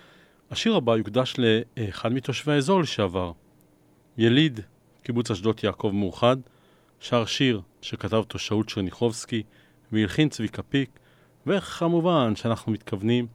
השיר 0.51 0.77
הבא 0.77 0.97
יוקדש 0.97 1.35
לאחד 1.39 2.13
מתושבי 2.13 2.53
האזור 2.53 2.81
לשעבר, 2.81 3.33
יליד 4.19 4.61
קיבוץ 5.03 5.31
אשדות 5.31 5.65
יעקב 5.65 5.91
מאוחד, 5.95 6.37
שר 7.01 7.25
שיר 7.25 7.61
שכתב 7.83 8.17
אותו 8.17 8.39
שאול 8.39 8.65
צ'רניחובסקי 8.65 9.43
והלחין 9.93 10.29
צביקה 10.29 10.63
פיק, 10.63 10.91
וכמובן 11.47 12.37
שאנחנו 12.37 12.73
מתכוונים 12.73 13.27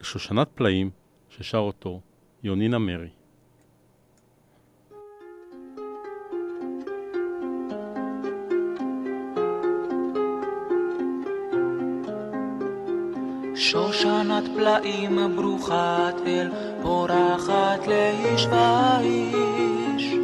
לשושנת 0.00 0.48
פלאים 0.54 0.90
ששר 1.30 1.58
אותו 1.58 2.00
יונינה 2.42 2.78
מרי. 2.78 3.15
שושנת 13.70 14.44
פלאים 14.56 15.36
ברוכת 15.36 16.14
אל, 16.26 16.50
פורחת 16.82 17.86
לאיש 17.86 18.46
ואיש. 18.50 20.14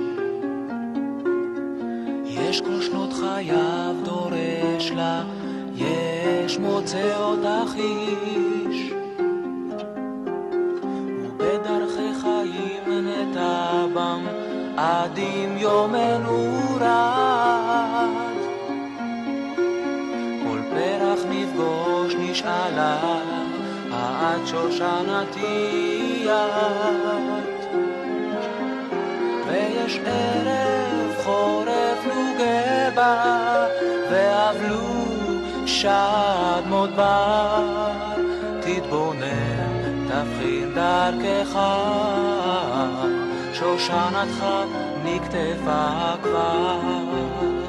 יש 2.26 2.60
כל 2.60 2.80
שנות 2.80 3.12
חייו 3.12 3.94
דורש 4.04 4.90
לה, 4.90 5.22
יש 5.74 6.58
מוצא 6.58 7.16
אותך 7.16 7.74
איש. 7.76 8.92
ובדרכי 11.22 12.14
חיים 12.20 13.06
נטע 13.06 13.86
בם, 13.94 14.26
עדים 14.76 15.56
יומנו 15.58 16.54
רד. 16.80 18.42
כל 20.42 20.58
פרח 20.70 21.18
נפגוש 21.30 22.14
נשאלה, 22.18 23.21
את 24.36 24.46
שושנתי 24.46 26.26
את. 26.26 27.66
ויש 29.46 30.00
ערב 30.06 31.24
חורף 31.24 32.06
נוגבה, 32.06 33.66
ואבלו 34.10 34.82
שד 35.66 36.62
מודבר. 36.66 37.88
תתבונן, 38.60 40.06
תבחין 40.08 40.74
דרכך, 40.74 41.58
שושנתך 43.52 44.44
נקטפה 45.04 46.14
כבר. 46.22 47.61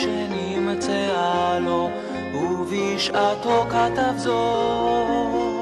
שנמצאה 0.00 1.58
לו, 1.58 1.90
ובשעתו 2.34 3.66
כתב 3.70 4.12
זאת. 4.16 5.59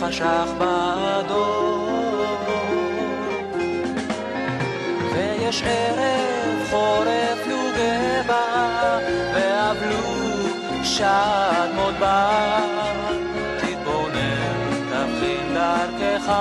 זה 0.00 0.06
שחשך 0.06 0.52
בעדו. 0.58 1.76
ויש 5.12 5.62
ערב 5.66 6.70
חורף 6.70 7.46
לוגבה, 7.46 8.98
ואבלו 9.34 10.84
שד 10.84 11.68
מודבר. 11.74 12.58
תתבונן, 13.58 14.70
תבחין 14.90 15.54
דרכך, 15.54 16.32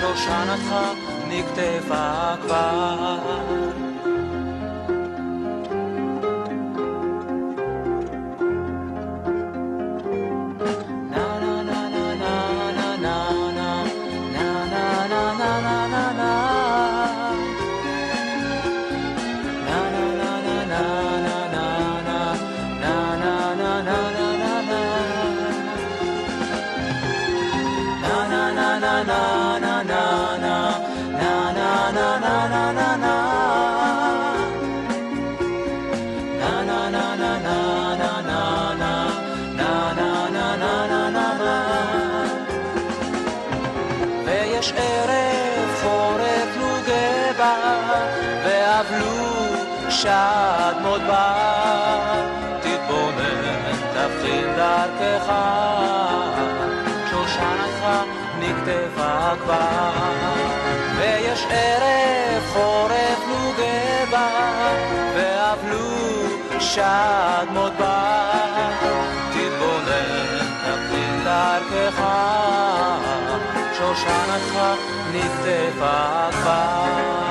שושנתך 0.00 0.74
נקטפה 1.28 2.34
כבר. 2.42 3.53
כבר. 59.42 59.90
ויש 60.96 61.46
ערב 61.50 62.42
חורף 62.52 63.18
נוגבה, 63.28 64.28
ואבלו 65.14 65.94
שד 66.60 67.46
מוד 67.50 67.72
בה, 67.78 68.30
תתבונן, 69.30 70.38
תבחין 70.64 71.24
דרכך, 71.24 72.02
שושנתך 73.78 74.58
נקטפה 75.12 76.30
כבר. 76.30 77.23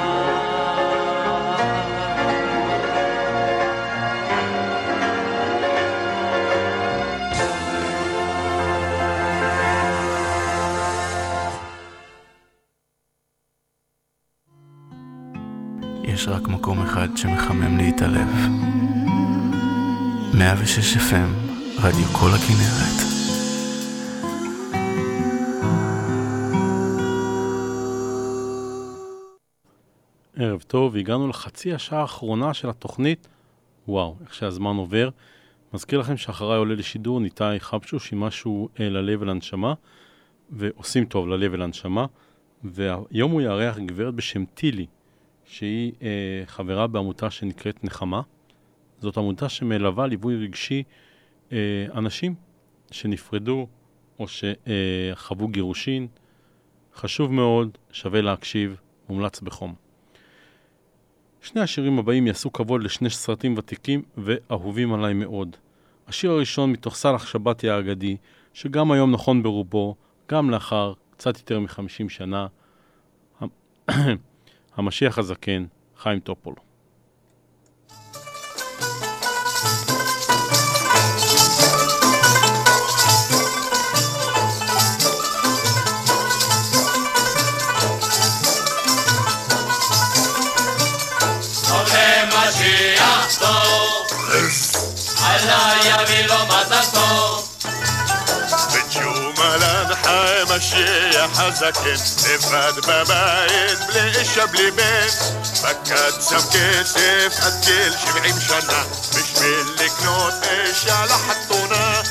מקום 16.64 16.82
אחד 16.82 17.08
שמחמם 17.16 17.78
לי 17.78 17.90
את 17.90 18.02
הלב. 18.02 18.28
106 20.38 20.98
FM, 20.98 21.52
רדיו 21.78 22.06
כל 22.06 22.30
הכנרת. 22.36 22.98
ערב 30.36 30.62
טוב, 30.62 30.96
הגענו 30.96 31.28
לחצי 31.28 31.74
השעה 31.74 32.02
האחרונה 32.02 32.54
של 32.54 32.70
התוכנית. 32.70 33.28
וואו, 33.88 34.16
איך 34.22 34.34
שהזמן 34.34 34.76
עובר. 34.76 35.10
מזכיר 35.74 36.00
לכם 36.00 36.18
שאחריי 36.18 36.58
עולה 36.58 36.76
לשידור 36.76 37.20
ניתאי 37.20 37.60
חבשוש 37.60 38.14
עם 38.14 38.20
משהו 38.20 38.70
אה, 38.80 38.90
ללב 38.90 39.22
ולנשמה, 39.22 39.74
ועושים 40.50 41.06
טוב 41.06 41.28
ללב 41.28 41.54
ולנשמה. 41.54 42.06
והיום 42.64 43.32
הוא 43.32 43.42
יארח 43.42 43.78
גברת 43.78 44.14
בשם 44.14 44.46
טילי, 44.46 44.86
שהיא 45.46 45.92
אה, 46.02 46.44
חברה 46.46 46.88
בעמותה 46.88 47.30
שנקראת 47.30 47.84
נחמה. 47.84 48.22
זאת 49.00 49.18
עמותה 49.18 49.50
שמלווה 49.50 50.08
ליווי 50.08 50.36
רגשי 50.36 50.84
אה, 51.52 51.58
אנשים 51.96 52.36
שנפרדו 52.92 53.68
או 54.20 54.26
שחוו 54.28 55.48
גירושין. 55.48 56.08
חשוב 56.96 57.34
מאוד, 57.34 57.78
שווה 57.92 58.22
להקשיב, 58.22 58.82
מומלץ 59.10 59.42
בחום. 59.42 59.76
שני 61.42 61.62
השירים 61.62 62.00
הבאים 62.00 62.28
יעשו 62.28 62.54
כבוד 62.54 62.84
לשני 62.84 63.10
סרטים 63.10 63.56
ותיקים 63.58 64.02
ואהובים 64.18 64.94
עליי 64.94 65.14
מאוד. 65.14 65.56
השיר 66.08 66.32
הראשון 66.32 66.72
מתוך 66.72 66.96
סאלח 66.96 67.28
שבתי 67.28 67.70
האגדי, 67.70 68.18
שגם 68.54 68.92
היום 68.92 69.12
נכון 69.12 69.44
ברובו, 69.44 69.96
גם 70.30 70.50
לאחר 70.50 70.94
קצת 71.12 71.38
יותר 71.38 71.60
מחמישים 71.60 72.10
שנה, 72.10 72.48
המשיח 74.78 75.18
הזקן, 75.18 75.66
חיים 75.98 76.20
טופול. 76.20 76.56
טוב, 93.40 94.08
עלה 95.24 95.74
יביא 95.86 96.28
חי 100.54 100.58
משיח 100.58 101.40
הזקן, 101.40 101.96
לבד 102.30 102.74
בבית, 102.78 103.80
בלי 103.88 104.20
אישה 104.20 104.46
בלי 104.46 104.72
בן. 104.72 105.08
פקד 105.62 106.12
שם 106.30 106.38
כסף 106.52 107.40
עד 107.42 107.66
גיל 107.66 107.94
שבעים 108.06 108.36
שנה, 108.48 108.84
בשביל 109.10 109.76
לקנות 109.76 110.34
אישה 110.44 111.06
לחתונה. 111.06 112.02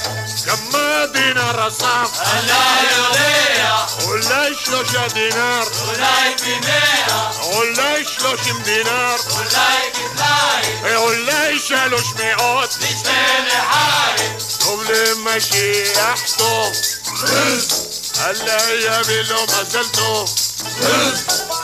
כמה 0.44 1.04
דינר 1.12 1.68
אסף? 1.68 2.20
אני 2.20 2.52
יודע, 2.96 3.76
אולי 4.04 4.54
שלושה 4.64 5.08
דינר, 5.08 5.62
אולי 5.88 6.34
פי 6.44 6.58
מאה, 6.60 7.30
אולי 7.42 8.04
שלושים 8.04 8.62
דינר, 8.62 9.16
אולי 9.30 9.90
כפליים, 9.92 10.96
אולי 10.96 11.58
שלוש 11.58 12.12
מאות. 12.18 12.76
נשתה 12.80 13.10
לחיים. 13.46 14.32
هلا 18.22 18.70
يا 18.70 19.02
بلو 19.02 19.46
ما 19.46 19.62
زلتو. 19.62 20.24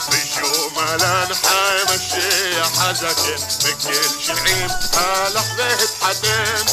بشو 0.09 0.69
ما 0.75 1.27
حي 1.43 1.95
مشي 1.95 2.55
يا 2.57 2.63
حزكين 2.63 3.47
بكل 3.63 4.09
شعيم 4.25 4.69
هلحظة 4.97 5.87
تحدين 6.01 6.65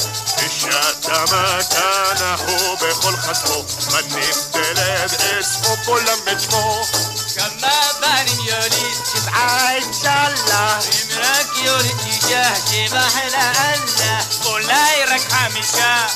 الشتا 0.47 1.24
ما 1.32 1.62
كان 1.62 2.22
هو 2.49 2.76
بخلقته. 2.76 3.64
مني 3.93 4.26
بتلاد 4.55 5.14
اسمه 5.41 5.78
كل 5.87 6.07
مجموع 6.26 6.87
את 7.57 7.63
שמו. 7.63 7.67
כמה 7.67 7.87
בנים 8.01 8.41
יוליד, 8.41 8.97
שבעה 9.13 9.75
אינשאללה, 9.75 10.79
אם 10.79 11.19
רק 11.19 11.47
יוליד 11.57 11.97
תיגה, 11.97 12.55
שבח 12.57 13.17
לאללה, 13.33 14.21
אולי 14.45 15.05
רק 15.09 15.21
חמישה. 15.31 16.07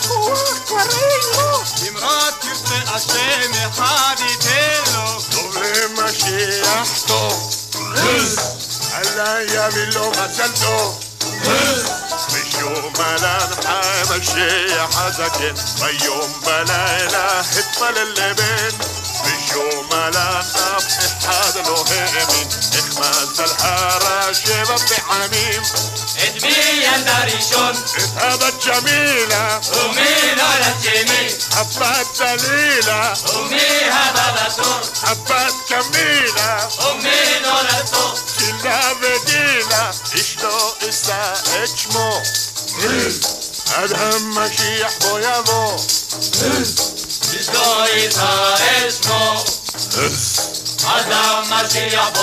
אמרות 1.88 2.34
תרצה 2.40 2.94
השם 2.94 3.52
אחד 3.68 4.14
ייתן 4.18 4.92
לו. 4.94 5.20
טוב 5.30 5.56
למשיח 5.56 7.02
טוב. 7.06 7.50
אללה 8.94 9.42
יביא 9.42 9.84
לו 9.84 10.10
מזל 10.10 10.50
טוב. 10.60 11.00
בשום 12.28 12.92
הלנחי 12.98 14.18
משיח 14.18 15.00
הזקן, 15.00 15.54
ביום 15.78 16.40
בלילה 16.44 17.40
התפלל 17.40 18.12
לבן. 19.50 19.60
בשום 19.60 19.92
הלך 19.92 20.56
אף 20.56 20.84
אחד 21.18 21.66
לא 21.66 21.84
האמין, 21.88 22.48
איך 22.72 22.98
מזל 22.98 23.52
הרע 23.58 24.34
שבע 24.34 24.76
פעמים. 24.78 25.62
את 26.24 26.42
מי 26.42 26.82
ילדה 26.82 27.18
ראשון, 27.24 27.74
את 27.96 28.10
הבת 28.16 28.66
ג'מילה, 28.66 29.58
ומי 29.72 30.34
נולד 30.36 30.76
שני, 30.82 31.28
הבת 31.52 32.18
דלילה, 32.18 33.12
ומי 33.34 33.80
הבא 33.90 34.46
בתור, 34.48 34.80
הבת 35.02 35.54
קמילה. 35.68 36.68
ומי 36.78 37.38
נולד 37.42 37.88
פה. 37.90 38.14
צילה 38.36 38.92
ודילה, 39.00 39.90
אשתו 40.14 40.74
אשא 40.88 41.32
את 41.64 41.70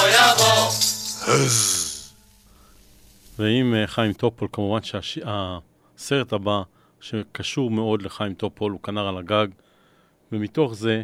יבוא. 0.09 0.71
ועם 3.39 3.75
אה, 3.75 3.87
חיים 3.87 4.13
טופול, 4.13 4.47
כמובן 4.51 4.79
שהסרט 4.83 6.33
הבא, 6.33 6.61
שקשור 7.01 7.71
מאוד 7.71 8.01
לחיים 8.01 8.33
טופול, 8.33 8.71
הוא 8.71 8.81
כנר 8.83 9.07
על 9.07 9.17
הגג, 9.17 9.47
ומתוך 10.31 10.73
זה, 10.73 11.03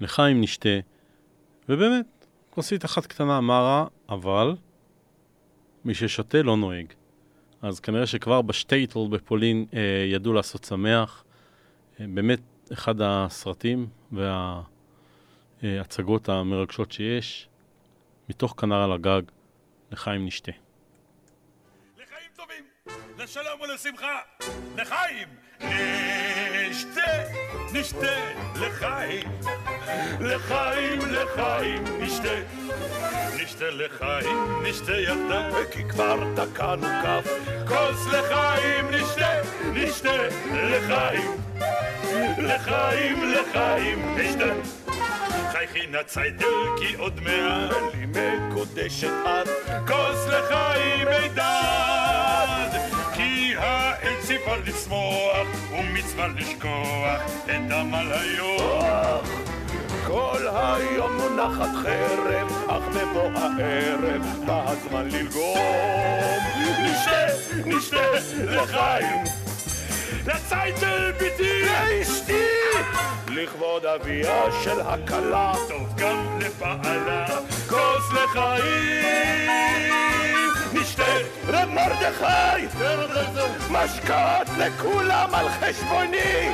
לחיים 0.00 0.40
נשתה, 0.40 0.78
ובאמת, 1.68 2.26
כוסית 2.50 2.84
אחת 2.84 3.06
קטנה, 3.06 3.40
מה 3.40 3.58
רע, 3.60 3.86
אבל 4.08 4.54
מי 5.84 5.94
ששותה 5.94 6.42
לא 6.42 6.56
נוהג. 6.56 6.86
אז 7.62 7.80
כנראה 7.80 8.06
שכבר 8.06 8.42
בשטייטל 8.42 9.06
בפולין 9.10 9.66
אה, 9.74 9.80
ידעו 10.12 10.32
לעשות 10.32 10.64
שמח. 10.64 11.24
אה, 12.00 12.04
באמת, 12.08 12.40
אחד 12.72 12.94
הסרטים 13.00 13.88
וההצגות 15.62 16.28
המרגשות 16.28 16.92
שיש, 16.92 17.48
מתוך 18.28 18.54
כנר 18.60 18.82
על 18.82 18.92
הגג, 18.92 19.22
לחיים 19.90 20.26
נשתה. 20.26 20.52
לחיים 21.96 22.30
טובים, 22.36 22.64
לשלום 23.18 23.60
ולשמחה, 23.60 24.18
לחיים! 24.76 25.28
נשתה, 26.70 27.10
נשתה, 27.72 28.32
לחיים, 28.60 29.28
לחיים, 30.20 30.98
לחיים, 31.10 31.84
נשתה. 32.00 32.34
נשתה 33.42 33.70
לחיים, 33.70 34.62
נשתה 34.62 34.96
ידה, 34.96 35.50
כי 35.72 35.88
כבר 35.88 36.34
תקענו 36.34 36.86
כף. 37.02 37.30
כוס 37.68 38.06
לחיים, 38.06 38.90
נשתה, 38.90 39.40
נשתה, 39.72 40.28
לחיים, 40.54 41.30
לחיים, 42.38 43.32
לחיים, 43.32 44.16
נשתה. 44.16 44.52
חייכי 45.52 45.86
נציידל 45.86 46.46
כי 46.80 46.94
עוד 46.94 47.20
מעט. 47.20 47.76
לי 47.94 48.06
מקודשת 48.06 49.08
את 49.08 49.48
כוס 49.86 50.26
לחיים 50.28 51.08
מידד 51.08 52.80
כי 53.14 53.54
העת 53.56 54.20
ציווה 54.20 54.56
לשמוח 54.66 55.46
ומצווה 55.72 56.28
לשכוח 56.28 57.20
את 57.44 57.72
עמל 57.72 58.12
היום 58.12 59.24
כל 60.06 60.46
היום 60.48 61.16
מונחת 61.16 61.74
חרב, 61.82 62.70
אך 62.70 62.82
בבוא 62.96 63.30
הערב 63.34 64.22
בא 64.46 64.64
הזמן 64.66 65.08
ללגום. 65.08 66.38
נשתה, 66.82 67.26
נשתה 67.66 67.96
לחיים, 68.44 69.24
לצייטל 70.26 71.12
ביתי 71.18 71.62
לאשתי, 71.62 72.44
לכבוד 73.28 73.86
אביה 73.86 74.42
של 74.64 74.80
הכלה, 74.80 75.52
טוב 75.68 75.94
גם 75.96 76.38
לבעלה 76.40 77.26
כוס 77.68 78.12
לחיים 78.12 79.26
נשתה 80.72 81.02
רב 81.48 81.68
מרדכי, 81.68 82.66
משקאות 83.70 84.48
לכולם 84.58 85.34
על 85.34 85.48
חשבוני. 85.48 86.50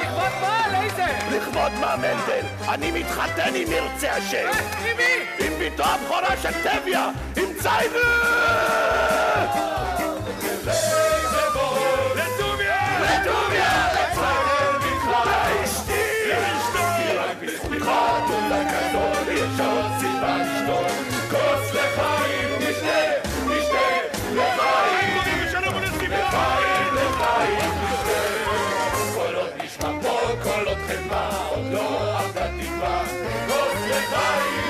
לכבוד 0.00 0.32
מה? 0.40 0.64
לאיזה? 0.72 1.36
לכבוד 1.36 1.72
מה 1.80 1.96
מנדל, 1.96 2.46
אני 2.68 2.90
מתחתן 2.90 3.54
אם 3.54 3.66
ירצה 3.72 4.12
השם. 4.12 4.48
עם 4.78 4.96
מי? 4.96 5.46
עם 5.46 5.52
ביתו 5.58 5.84
הבכורה 5.84 6.36
של 6.42 6.52
טביה, 6.62 7.10
עם 7.36 7.48
צייבר! 7.62 9.31
כוס 34.12 34.61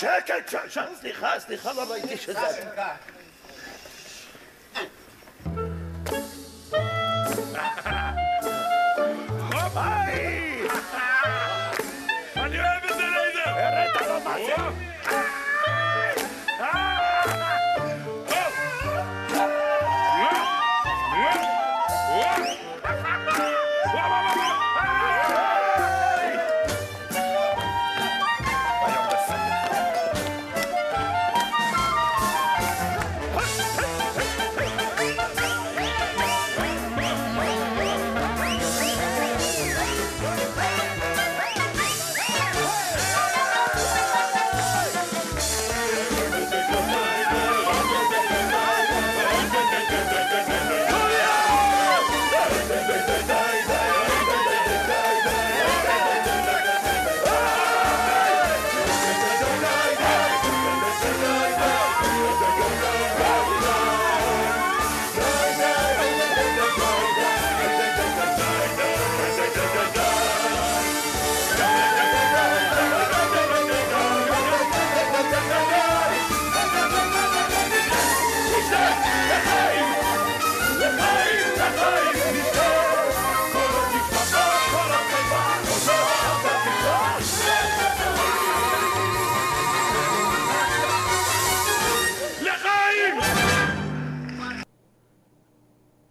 שקט, 0.00 0.54
סליחה, 1.00 1.40
סליחה, 1.40 1.72
לא 1.72 1.92
ראיתי 1.92 2.16
שזה... 2.16 2.40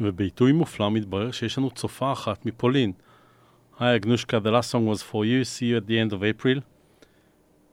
ובעיתוי 0.05 0.51
מופלא 0.51 0.91
מתברר 0.91 1.31
שיש 1.31 1.57
לנו 1.57 1.71
צופה 1.71 2.11
אחת 2.11 2.45
מפולין. 2.45 2.91
היי 3.79 3.95
אגנושקה, 3.95 4.37
the 4.37 4.49
last 4.49 4.71
song 4.71 4.93
was 4.93 5.01
for 5.11 5.23
you, 5.25 5.43
see 5.43 5.65
you 5.65 5.77
at 5.77 5.87
the 5.87 5.97
end 5.99 6.13
of 6.13 6.21
April. 6.21 6.59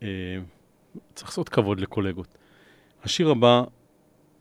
Uh, 0.01 0.05
צריך 1.15 1.29
לעשות 1.29 1.49
כבוד 1.49 1.81
לקולגות. 1.81 2.39
השיר 3.05 3.31
הבא, 3.31 3.63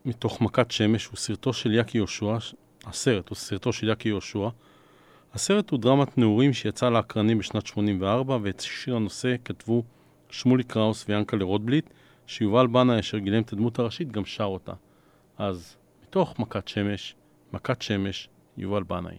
מתוך 0.05 0.41
מכת 0.41 0.71
שמש, 0.71 1.05
הוא 1.05 1.17
סרטו 1.17 1.53
של 1.53 1.73
יקי 1.73 1.97
יהושע, 1.97 2.37
הסרט 2.85 3.29
הוא 3.29 3.35
סרטו 3.35 3.73
של 3.73 3.89
יקי 3.89 4.09
יהושע. 4.09 4.49
הסרט 5.33 5.69
הוא 5.69 5.79
דרמת 5.79 6.17
נעורים 6.17 6.53
שיצא 6.53 6.89
לאקרנים 6.89 7.37
בשנת 7.37 7.67
84, 7.67 8.37
ואת 8.41 8.59
שיר 8.59 8.95
הנושא 8.95 9.35
כתבו 9.45 9.83
שמולי 10.29 10.63
קראוס 10.63 11.05
ויאנקלה 11.09 11.43
רוטבליט, 11.43 11.89
שיובל 12.27 12.67
בנאי, 12.67 12.99
אשר 12.99 13.17
גילם 13.17 13.41
את 13.41 13.53
הדמות 13.53 13.79
הראשית, 13.79 14.11
גם 14.11 14.25
שר 14.25 14.43
אותה. 14.43 14.73
אז, 15.37 15.75
מתוך 16.03 16.39
מכת 16.39 16.67
שמש, 16.67 17.15
מכת 17.53 17.81
שמש, 17.81 18.29
יובל 18.57 18.83
בנאי. 18.83 19.17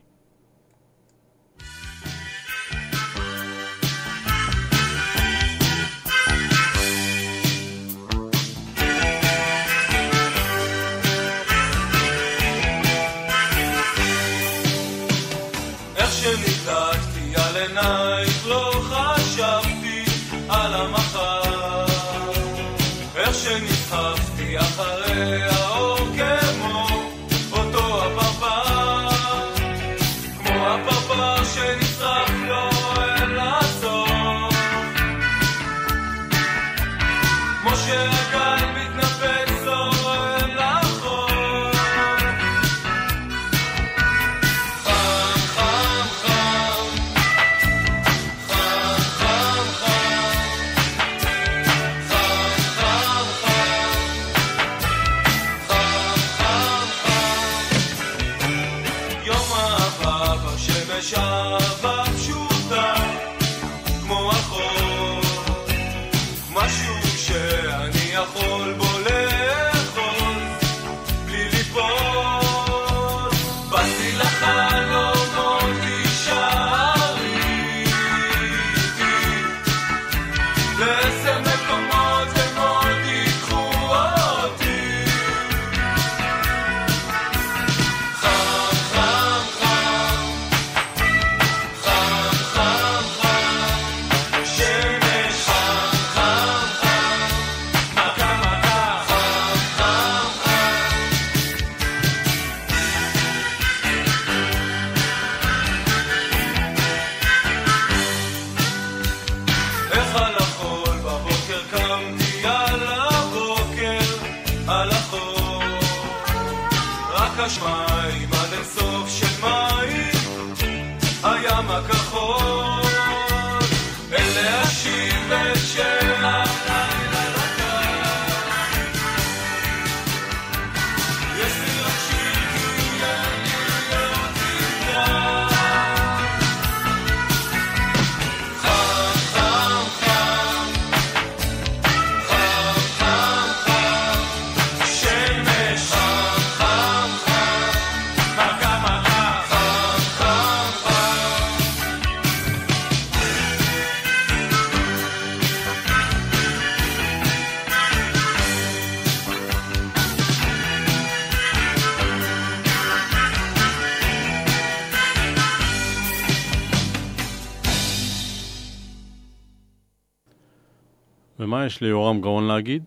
ליורם 171.83 172.21
גאון 172.21 172.47
להגיד? 172.47 172.85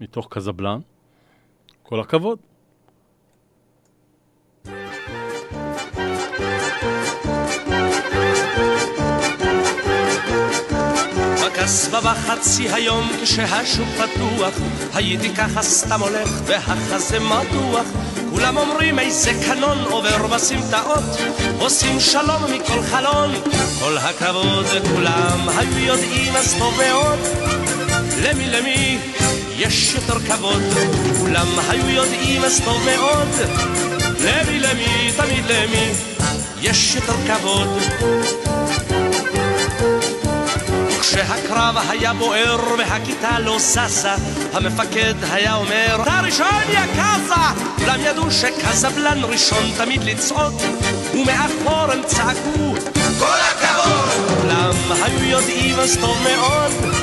מתוך 0.00 0.28
קזבלן? 0.30 0.78
כל 1.82 2.00
הכבוד. 2.00 2.38
בקסבה 11.46 12.00
בחצי 12.00 12.68
היום 12.68 13.08
כשהשוק 13.22 13.88
פתוח 13.88 14.54
הייתי 14.94 15.34
ככה 15.34 15.62
סתם 15.62 16.00
הולך 16.00 16.28
והחזה 16.46 17.18
מתוח 17.20 17.86
כולם 18.30 18.56
אומרים 18.56 18.98
איזה 18.98 19.30
קנון 19.46 19.78
עובר 19.78 20.26
בסמטאות 20.34 21.04
עושים 21.58 22.00
שלום 22.00 22.42
מכל 22.54 22.82
חלון 22.82 23.30
כל 23.80 23.98
הכבוד 23.98 24.66
כולם 24.94 25.48
היו 25.48 25.78
יודעים 25.78 26.36
אז 26.36 26.54
טוב 26.58 26.74
מאוד 26.76 27.57
למי 28.22 28.46
למי 28.46 28.98
יש 29.56 29.94
יותר 29.94 30.20
כבוד 30.20 30.62
כולם 31.20 31.46
היו 31.68 31.88
יודעים 31.88 32.44
אז 32.44 32.60
טוב 32.64 32.82
מאוד 32.84 33.28
למי 34.20 34.60
למי 34.60 35.12
תמיד 35.16 35.44
למי 35.46 35.92
יש 36.60 36.94
יותר 36.94 37.12
כבוד 37.26 37.78
כשהקרב 41.00 41.76
היה 41.88 42.12
בוער 42.12 42.60
והכיתה 42.78 43.38
לא 43.38 43.58
ששה, 43.58 44.14
המפקד 44.52 45.14
היה 45.30 45.54
אומר, 45.54 45.98
אתה 46.02 46.20
ראשון 46.24 46.62
יא 46.72 46.80
קאזה! 46.96 47.64
כולם 47.76 48.00
ידעו 48.00 48.30
שקזבלן 48.30 49.24
ראשון 49.24 49.70
תמיד 49.76 50.04
לצעוד, 50.04 50.54
ומאחור 51.14 51.92
הם 51.92 52.02
צעקו, 52.06 52.74
כל 53.18 53.38
הכבוד! 53.50 54.38
כולם 54.40 55.02
היו 55.02 55.24
יודעים 55.24 55.78
אז 55.78 55.98
טוב 56.00 56.18
מאוד, 56.22 56.97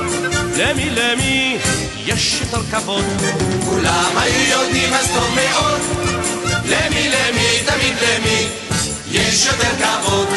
למי 0.58 0.90
למי 0.90 1.58
יש 2.06 2.42
יותר 2.42 2.64
כבוד. 2.72 3.06
כולם 3.66 4.12
היו 4.18 4.50
יודעים 4.50 4.94
אז 4.94 5.08
טוב 5.14 5.36
מאוד, 5.36 5.82
למי 6.66 7.10
למי 7.10 7.64
תמיד 7.66 7.96
למי 8.02 8.48
יש 9.12 9.46
יותר 9.46 9.86
כבוד. 10.02 10.28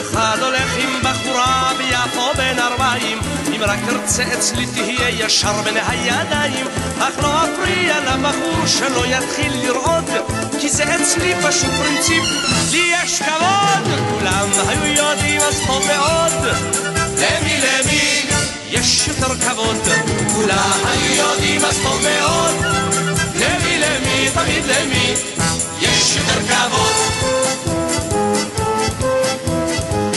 אחד 0.00 0.38
הולך 0.42 0.76
עם 0.78 1.00
בחורה 1.02 1.72
ביפו 1.78 2.34
בן 2.36 2.58
ארבעים 2.58 3.18
אם 3.56 3.60
רק 3.62 3.78
תרצה 3.86 4.24
אצלי 4.32 4.66
תהיה 4.66 5.08
ישר 5.08 5.62
בין 5.64 5.74
הידיים 5.88 6.66
אך 6.98 7.18
לא 7.22 7.44
אפריע 7.44 8.00
לבחור 8.00 8.66
שלא 8.66 9.06
יתחיל 9.06 9.52
לרעוד 9.62 10.10
כי 10.60 10.68
זה 10.68 10.84
אצלי 10.94 11.34
פשוט 11.42 11.70
פרינציפ 11.70 12.24
לי 12.70 12.92
יש 13.02 13.22
כבוד 13.22 14.00
כולם 14.10 14.48
היו 14.68 14.86
יודעים 14.86 15.40
אז 15.40 15.60
טוב 15.66 15.86
מאוד 15.86 16.93
למי 17.24 17.60
למי? 17.60 18.22
יש 18.70 19.08
יותר 19.08 19.34
כבוד. 19.34 19.76
כולם 20.34 20.72
היו 20.84 21.14
יודעים 21.14 21.64
אז 21.64 21.78
טוב 21.82 22.02
מאוד. 22.02 22.54
למי 23.34 23.78
למי? 23.78 24.30
תמיד 24.34 24.64
למי. 24.64 25.14
יש 25.80 26.16
יותר 26.16 26.40
כבוד. 26.48 26.94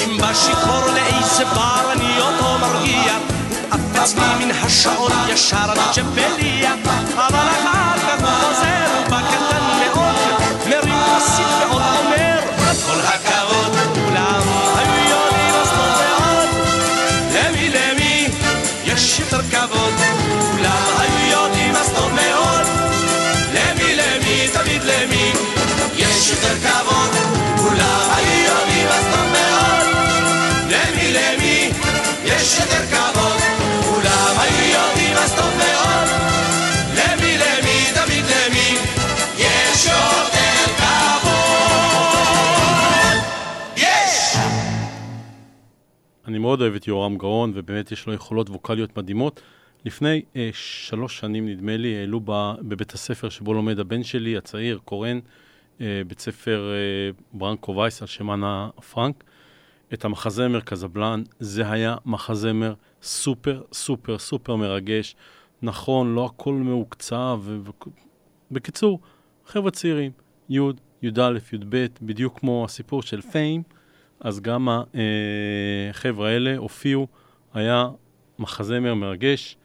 אם 0.06 0.18
בשיכור 0.18 0.86
לאיזה 0.94 1.46
בר 1.46 1.92
אני 1.92 2.20
אותו 2.20 2.58
מרגיע, 2.60 3.18
עפץ 3.72 4.16
לי 4.16 4.46
מן 4.46 4.52
השעון 4.52 5.12
ישר 5.30 5.72
על 5.72 5.78
ג'בליה, 5.96 6.74
אבל 7.16 7.36
אחר 7.36 7.98
כך 8.00 8.20
הוא 8.20 8.30
חוזר 8.30 9.04
בקטן 9.06 9.64
מאוד, 9.80 10.16
מרים 10.70 11.00
כוסית 11.14 11.48
ועוד 11.60 11.82
אומר, 12.00 12.40
כל 12.86 13.00
הכבוד, 13.00 13.77
מאוד 46.58 46.62
אוהב 46.62 46.76
את 46.76 46.88
יורם 46.88 47.18
גאון, 47.18 47.52
ובאמת 47.56 47.92
יש 47.92 48.08
לו 48.08 48.14
יכולות 48.14 48.50
ווקאליות 48.50 48.98
מדהימות. 48.98 49.42
לפני 49.86 50.22
אה, 50.36 50.50
שלוש 50.54 51.20
שנים, 51.20 51.50
נדמה 51.50 51.78
לי, 51.78 51.98
העלו 51.98 52.22
בבית 52.62 52.94
הספר 52.94 53.30
שבו 53.30 53.54
לומד 53.54 53.80
הבן 53.80 54.04
שלי, 54.04 54.38
הצעיר, 54.38 54.80
קורן, 54.86 55.20
אה, 55.82 56.02
בית 56.08 56.20
ספר 56.20 56.70
אה, 56.72 57.12
ברנקו 57.34 57.76
וייס 57.76 58.02
על 58.02 58.08
שם 58.08 58.32
אנה 58.32 58.70
פרנק, 58.92 59.24
את 59.94 60.06
המחזמר 60.06 60.60
קזבלן. 60.60 61.24
זה 61.40 61.72
היה 61.72 61.96
מחזמר 62.06 62.74
סופר, 63.02 63.62
סופר, 63.74 64.18
סופר 64.18 64.56
מרגש. 64.56 65.16
נכון, 65.62 66.16
לא 66.16 66.26
הכל 66.26 66.54
מעוקצב. 66.54 67.40
ו- 67.44 67.60
בקיצור, 68.52 69.00
חבר'ה 69.46 69.72
צעירים, 69.72 70.12
י', 70.50 70.60
י"א, 71.02 71.38
י"ב, 71.54 71.86
בדיוק 72.02 72.40
כמו 72.40 72.66
הסיפור 72.66 73.02
של 73.02 73.22
פיים, 73.22 73.64
אז 74.20 74.40
גם 74.40 74.68
החבר'ה 75.90 76.30
האלה 76.30 76.58
הופיעו, 76.58 77.08
היה 77.54 77.90
מחזמר 78.40 78.94
מרגש. 78.94 79.58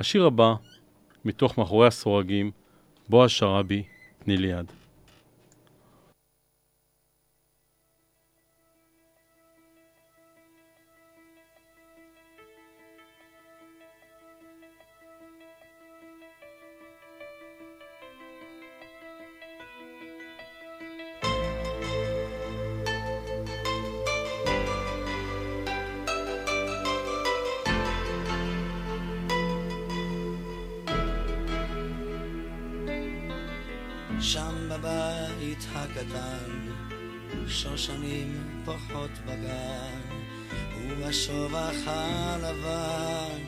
השיר 0.00 0.26
הבא, 0.26 0.54
מתוך 1.24 1.58
מאחורי 1.58 1.86
הסורגים, 1.86 2.50
בועז 3.08 3.30
שראבי, 3.30 3.82
תני 4.24 4.36
לי 4.36 4.48
יד. 4.48 4.72
ובשובח 41.50 41.76
הלבן, 41.86 43.38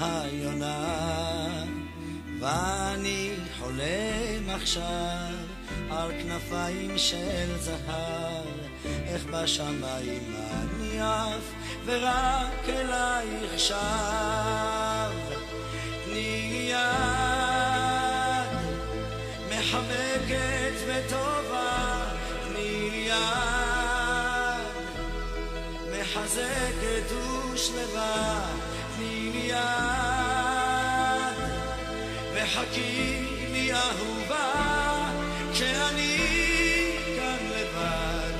היונה. 0.00 1.64
ואני 2.40 3.30
חולם 3.58 4.50
עכשיו 4.50 5.32
על 5.90 6.10
כנפיים 6.22 6.98
של 6.98 7.58
זהב, 7.58 8.46
איך 9.06 9.24
בשמיים 9.24 10.34
אני 10.36 11.00
עף, 11.00 11.52
ורק 11.84 12.68
אלייך 12.68 13.58
שב. 13.58 13.74
תני 16.04 16.70
יד 16.70 18.58
מחבקת 19.48 20.13
מחזקת 26.24 27.12
ושלווה, 27.52 28.46
תני 28.96 29.30
לי 29.32 29.38
יד, 29.38 29.58
וחכי 32.34 33.24
לי 33.52 33.72
אהובה, 33.72 35.10
כשאני 35.52 36.18
כאן 37.16 37.36
לבד, 37.50 38.32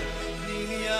תני 0.47 0.66
לי 0.66 0.74
יד. 0.74 0.95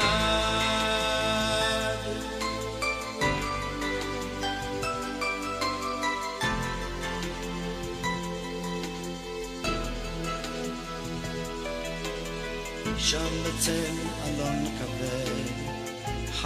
שם 12.99 13.43
בצל 13.45 14.04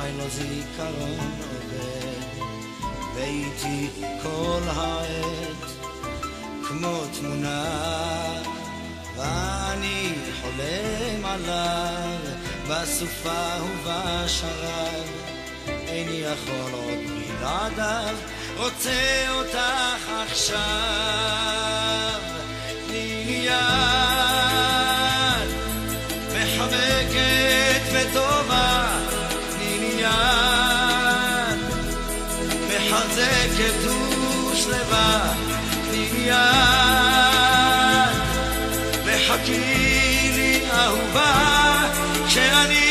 חי 0.01 0.11
לו 0.19 0.29
זיכרון 0.29 1.31
עובד, 1.41 2.23
ואיתי 3.15 3.89
כל 4.23 4.61
העת, 4.67 5.71
כמו 6.69 7.01
תמונה, 7.21 7.65
ואני 9.17 10.15
חולם 10.43 11.25
עליו, 11.25 12.19
בסופה 12.69 13.63
ובשרב, 13.63 15.07
איני 15.67 16.13
יכול 16.13 16.73
עוד 16.73 16.99
בלעדיו, 17.41 18.17
רוצה 18.57 19.27
אותך 19.31 20.11
עכשיו, 20.27 20.59
תני 22.87 23.25
לי 23.27 23.47
יד. 23.47 24.29
מחבקת 26.29 27.83
וטובה, 27.93 28.38
צקת 33.11 33.91
ושלווה 34.53 35.35
מיד. 35.91 36.35
וחכי 39.05 40.31
לי 40.37 40.61
אהובה, 40.73 41.89
כשאני 42.27 42.88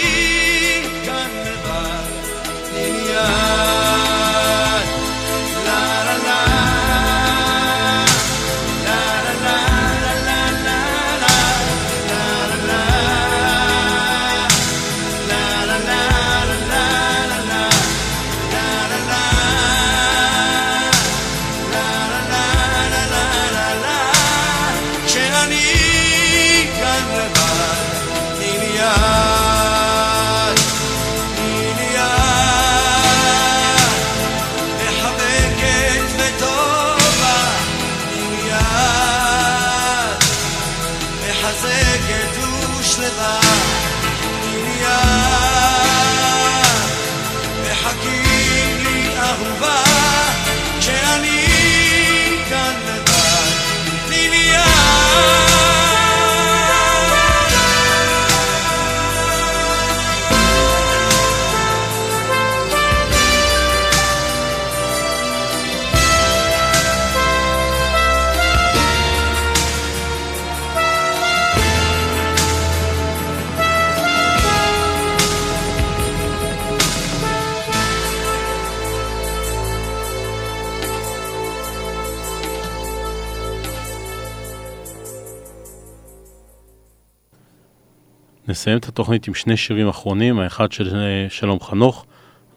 נסיים 88.58 88.78
את 88.78 88.88
התוכנית 88.88 89.28
עם 89.28 89.34
שני 89.34 89.58
שירים 89.58 89.88
אחרונים, 89.88 90.40
האחד 90.40 90.72
של 90.72 90.96
אה, 90.96 91.30
שלום 91.30 91.60
חנוך 91.60 92.06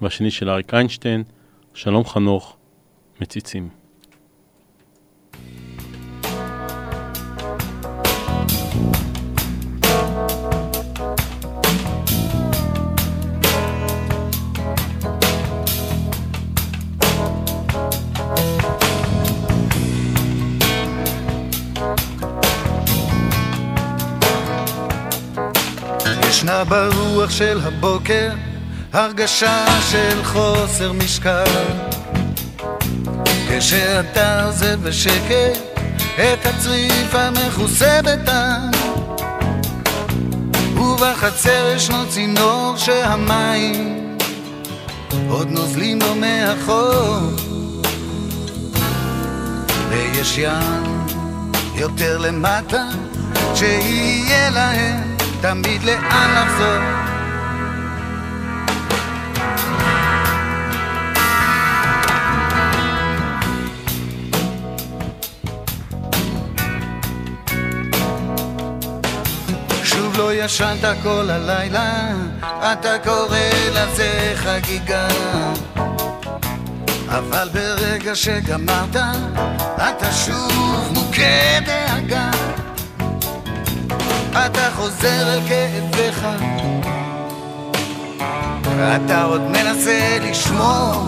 והשני 0.00 0.30
של 0.30 0.50
אריק 0.50 0.74
איינשטיין. 0.74 1.22
שלום 1.74 2.04
חנוך, 2.04 2.56
מציצים. 3.20 3.79
ברוח 26.70 27.30
של 27.30 27.60
הבוקר 27.64 28.30
הרגשה 28.92 29.64
של 29.90 30.24
חוסר 30.24 30.92
משקל. 30.92 31.44
כשאתה 33.48 34.44
עוזב 34.44 34.88
בשקט 34.88 35.58
את 36.14 36.46
הצריף 36.46 37.14
המכוסה 37.14 38.00
בטעם 38.04 38.70
ובחצר 40.76 41.72
ישנו 41.76 42.08
צינור 42.08 42.74
שהמים 42.76 44.16
עוד 45.28 45.50
נוזלים 45.50 45.98
לו 46.00 46.14
מאחור. 46.14 47.18
ויש 49.88 50.38
ים 50.38 51.06
יותר 51.74 52.18
למטה 52.18 52.84
שיהיה 53.54 54.50
להם 54.50 55.09
תמיד 55.40 55.82
לאן 55.82 56.30
לחזור 56.34 56.78
שוב 69.84 70.16
לא 70.18 70.34
ישנת 70.34 70.84
כל 71.02 71.30
הלילה, 71.30 72.12
אתה 72.42 72.98
קורא 73.04 73.38
לזה 73.72 74.32
חגיגה. 74.36 75.08
אבל 77.08 77.48
ברגע 77.52 78.14
שגמרת, 78.14 78.96
אתה 79.76 80.12
שוב 80.12 80.90
מוכה 80.94 81.60
דאגה. 81.66 82.30
אתה 84.32 84.70
חוזר 84.76 85.34
אל 85.34 85.40
כאביך, 85.48 86.26
אתה 88.96 89.24
עוד 89.24 89.40
מנסה 89.40 90.18
לשמור 90.20 91.06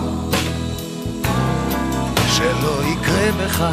שלא 2.27 2.81
יקרה 2.83 3.31
בך 3.31 3.65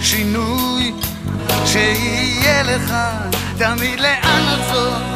שינוי, 0.00 0.92
שיהיה 1.66 2.62
לך 2.62 2.94
תמיד 3.58 4.00
לאן 4.00 4.42
לחזור. 4.52 5.12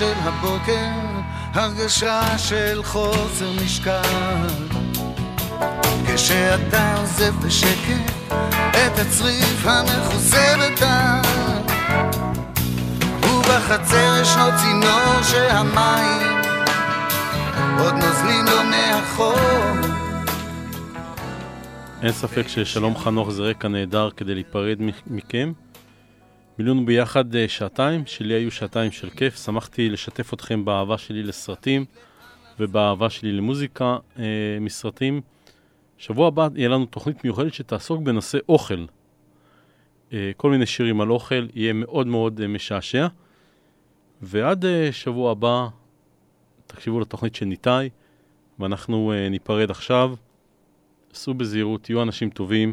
של 0.00 0.12
הבוקר 0.22 0.90
הרגשה 1.52 2.38
של 2.38 2.82
חוסר 2.84 3.50
משקל 3.64 4.48
כשאתה 6.06 6.96
עוזב 6.96 7.34
בשקט 7.46 8.12
את 8.70 8.98
הצריף 8.98 9.66
המכוסה 9.66 10.54
בטעם 10.58 11.22
ובחצר 13.24 14.20
ישנו 14.22 14.44
צינור 14.62 15.22
שהמים 15.22 16.40
עוד 17.78 17.94
נוזלים 17.94 18.44
לו 18.44 18.62
מאחור 18.70 19.34
אין 22.02 22.12
ספק 22.12 22.48
ששלום 22.48 22.96
חנוך 22.96 23.30
זה 23.30 23.42
רקע 23.42 23.68
נהדר 23.68 24.10
כדי 24.16 24.34
להיפרד 24.34 24.78
מכם. 25.06 25.52
מילאנו 26.60 26.86
ביחד 26.86 27.34
אה, 27.34 27.48
שעתיים, 27.48 28.06
שלי 28.06 28.34
היו 28.34 28.50
שעתיים 28.50 28.92
של 28.92 29.10
כיף. 29.10 29.44
שמחתי 29.44 29.90
לשתף 29.90 30.34
אתכם 30.34 30.64
באהבה 30.64 30.98
שלי 30.98 31.22
לסרטים 31.22 31.84
ובאהבה 32.58 33.10
שלי 33.10 33.32
למוזיקה 33.32 33.96
אה, 34.18 34.24
מסרטים. 34.60 35.20
שבוע 35.98 36.28
הבא 36.28 36.48
יהיה 36.54 36.68
לנו 36.68 36.86
תוכנית 36.86 37.24
מיוחדת 37.24 37.54
שתעסוק 37.54 38.02
בנושא 38.02 38.38
אוכל. 38.48 38.84
אה, 40.12 40.30
כל 40.36 40.50
מיני 40.50 40.66
שירים 40.66 41.00
על 41.00 41.10
אוכל, 41.10 41.46
יהיה 41.54 41.72
מאוד 41.72 42.06
מאוד 42.06 42.40
אה, 42.40 42.48
משעשע. 42.48 43.06
ועד 44.22 44.64
אה, 44.64 44.88
שבוע 44.92 45.32
הבא, 45.32 45.66
תקשיבו 46.66 47.00
לתוכנית 47.00 47.34
של 47.34 47.46
ניתאי, 47.46 47.88
ואנחנו 48.58 49.12
אה, 49.12 49.28
ניפרד 49.28 49.70
עכשיו. 49.70 50.14
סעו 51.14 51.34
בזהירות, 51.34 51.82
תהיו 51.82 52.02
אנשים 52.02 52.30
טובים, 52.30 52.72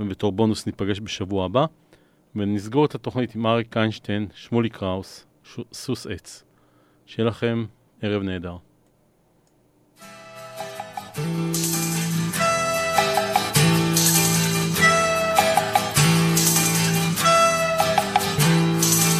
ובתור 0.00 0.32
בונוס 0.32 0.66
ניפגש 0.66 1.00
בשבוע 1.00 1.44
הבא. 1.44 1.66
ונסגור 2.36 2.84
את 2.84 2.94
התוכנית 2.94 3.34
עם 3.34 3.46
אריק 3.46 3.76
איינשטיין, 3.76 4.26
שמולי 4.34 4.68
קראוס, 4.70 5.26
ש- 5.44 5.60
סוס 5.72 6.06
עץ. 6.06 6.44
שיהיה 7.06 7.28
לכם 7.28 7.64
ערב 8.02 8.22
נהדר. 8.22 8.56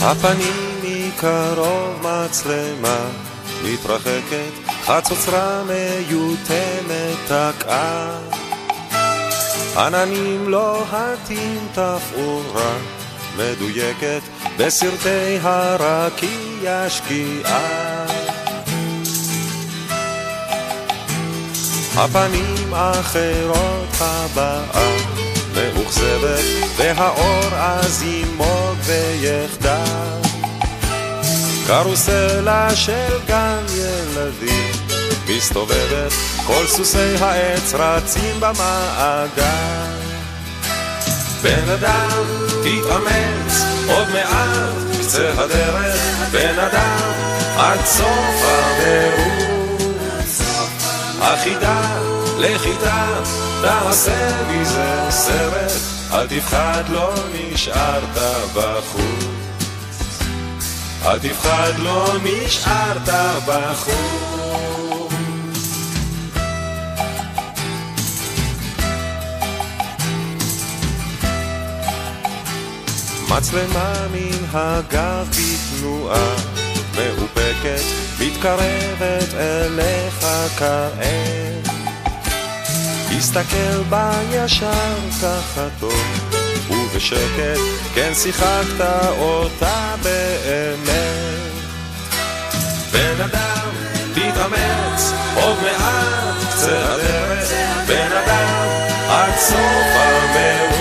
הפנים 0.03 0.81
מקרוב 0.85 2.07
מצלמה 2.07 3.11
מתרחקת, 3.65 4.53
חצוצרה 4.83 5.65
מיותמת 5.65 7.17
תקעה. 7.25 8.40
עננים 9.77 10.49
לוהטים 10.49 11.69
תפאורה 11.73 12.77
מדויקת 13.37 14.21
בסרטי 14.57 15.39
הרקיע 15.43 16.91
שקיעה. 16.91 18.07
הפנים 21.97 22.75
אחרות 22.75 23.89
הבאה 24.01 24.97
מאוכזבת 25.55 26.45
והאור 26.77 27.55
אז 27.55 28.03
ימוג 28.03 28.77
ויחדל 28.85 30.21
קרוסלה 31.67 32.77
של 32.77 33.19
גן 33.27 33.65
ילדים 33.75 34.73
מסתובבת 35.29 36.13
כל 36.47 36.67
סוסי 36.67 37.15
העץ 37.21 37.75
רצים 37.75 38.41
במעגל. 38.41 40.01
בן 41.43 41.69
אדם 41.75 42.25
תתאמץ 42.63 43.65
עוד 43.89 44.09
מעט 44.09 45.01
קצה 45.01 45.31
הדרך. 45.39 46.01
בן 46.33 46.59
אדם 46.59 47.13
עד 47.57 47.85
סוף 47.85 48.45
המרוץ. 48.45 49.41
החידה 51.21 51.83
לכיתה 52.39 53.07
תעשה 53.63 54.43
מזה 54.49 55.07
סרט. 55.11 55.73
אל 56.13 56.27
תפחד 56.27 56.83
לא 56.89 57.15
נשארת 57.35 58.19
בחוץ. 58.55 59.25
אל 61.05 61.19
תפחד 61.19 61.73
לא 61.79 62.15
נשארת 62.25 63.09
בחוץ 63.47 64.30
מצלמה 73.31 73.93
מן 74.13 74.45
הגב 74.53 75.29
בתנועה 75.31 76.35
מאופקת 76.97 77.83
מתקרבת 78.21 79.35
אליך 79.35 80.27
כעת 80.59 81.69
הסתכל 83.17 83.83
בה 83.89 84.13
ישר 84.31 84.95
ככה 85.23 85.69
טוב 85.81 86.31
בשקט, 86.95 87.61
כן 87.95 88.13
שיחקת 88.15 88.85
אותה 89.19 89.95
באמת. 90.03 91.51
בן 92.93 93.21
אדם, 93.25 93.69
תתאמץ, 94.15 95.13
עוד 95.35 95.57
מעט 95.63 96.37
קצה 96.51 96.95
הדרך, 96.95 97.53
בן 97.87 98.13
אדם, 98.13 98.69
עד 99.09 99.39
סוף 99.39 99.87
המרוץ. 99.95 100.80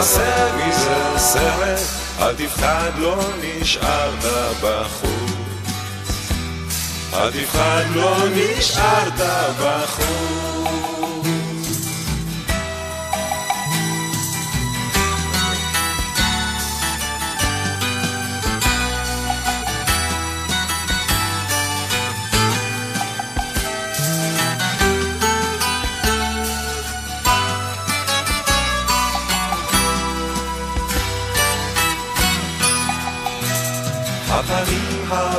תעשה 0.00 0.56
מזה 0.56 1.18
סרט, 1.18 1.78
אל 2.20 2.34
תפחד, 2.34 2.90
לא 2.98 3.16
נשארת 3.42 4.24
בחוץ. 4.62 5.32
אל 7.14 7.30
תפחד, 7.30 7.84
לא 7.94 8.16
נשארת 8.34 9.20
בחוץ. 9.60 10.39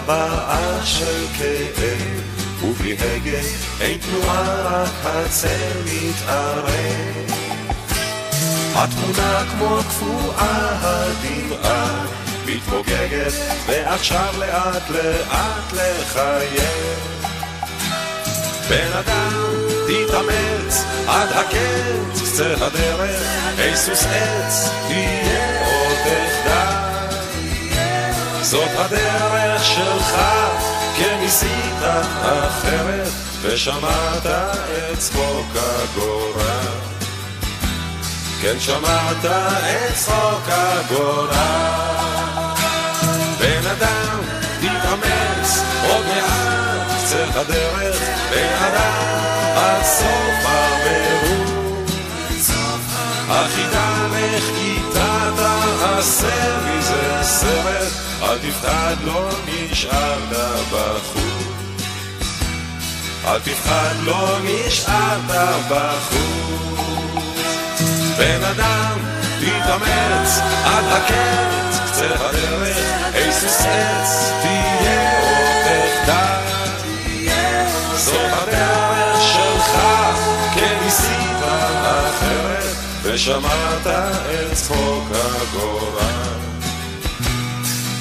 הבאה 0.04 0.86
של 0.86 1.26
כאב, 1.38 2.22
ובלי 2.64 2.93
הגה 2.99 3.39
אין 3.82 3.97
תנועה, 3.97 4.84
רק 4.84 4.89
הצל 5.04 5.82
מתערב. 5.86 7.32
התמונה 8.76 9.43
כמו 9.52 9.78
קפואה, 9.89 10.70
הדמעה 10.82 12.06
מתפוגגת, 12.45 13.34
ועכשיו 13.68 14.34
לאט 14.39 14.89
לאט 14.89 15.74
לחייב. 15.74 16.99
בן 18.70 18.91
אדם, 18.93 19.54
תתאמץ, 19.88 20.84
עד 21.08 21.30
הקץ, 21.32 22.22
קצה 22.22 22.54
הדרך, 22.54 23.22
היסוס 23.58 24.06
עץ, 24.06 24.70
תהיה 24.88 25.66
עוד 25.66 25.97
תחדל. 26.04 26.91
זאת 28.41 28.70
הדרך 28.78 29.30
שלך, 29.64 30.16
כן 30.97 31.18
ניסית 31.20 31.82
אחרת, 32.22 33.07
ושמעת 33.41 34.26
את 34.26 34.99
צחוק 34.99 35.47
הגורל. 35.55 36.80
כן 38.41 38.59
שמעת 38.59 39.26
את 39.26 39.95
צחוק 39.95 40.43
הגורל. 40.47 41.28
בן 43.39 43.68
אדם, 43.68 44.20
תתאמץ, 44.59 45.64
עוד 45.89 46.05
מעט 46.05 46.88
קצה 46.97 47.24
הדרך, 47.39 47.99
בן 48.32 48.64
אדם, 48.66 49.22
עד 49.55 49.84
סוף 49.84 50.45
המרוץ. 50.45 51.91
החידה 53.30 54.07
לך 54.12 54.43
כיתה 55.02 55.32
תעשה 55.80 56.58
מזה 56.66 57.24
סרט, 57.24 57.91
אל 58.22 58.38
תפחד, 58.38 58.95
לא 59.04 59.30
נשארת 59.45 60.68
בחוץ. 60.72 61.84
אל 63.26 63.39
תפחד, 63.39 63.95
לא 64.04 64.38
נשארת 64.43 65.22
בחוץ. 65.70 67.24
בן 68.18 68.43
אדם, 68.43 68.99
תתאמץ, 69.39 70.39
עד 70.66 70.86
הקץ, 70.91 71.80
קצה 71.88 72.06
הדרך, 72.06 72.78
היסוס 73.14 73.62
עץ, 73.62 74.32
תהיה 74.41 75.20
עוד 75.20 75.64
תחדל. 75.64 76.41
זאת 77.95 78.32
הדרך 78.32 78.91
ושמעת 83.14 83.88
את 83.88 84.53
צחוק 84.53 85.07
הגורל. 85.12 86.39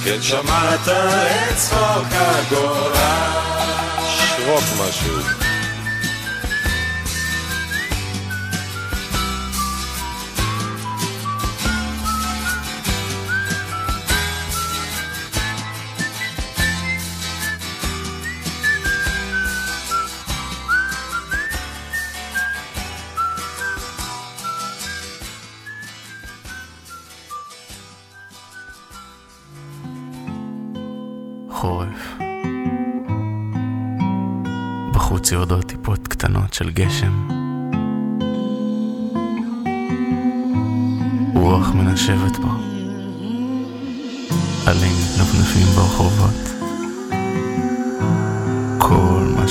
כן 0.04 0.22
שמעת 0.22 0.88
את 0.88 1.56
צחוק 1.56 2.06
הגורל. 2.10 2.92
שרוק 4.06 4.64
משהו. 4.80 5.39
בחוץ 35.30 35.38
יורדות 35.38 35.64
טיפות 35.66 36.08
קטנות 36.08 36.54
של 36.54 36.70
גשם. 36.70 37.28
רוח 41.34 41.68
מנשבת 41.74 42.36
בו. 42.36 42.48
עלים 44.66 44.96
נפנפים 45.20 45.66
ברחובות. 45.76 46.49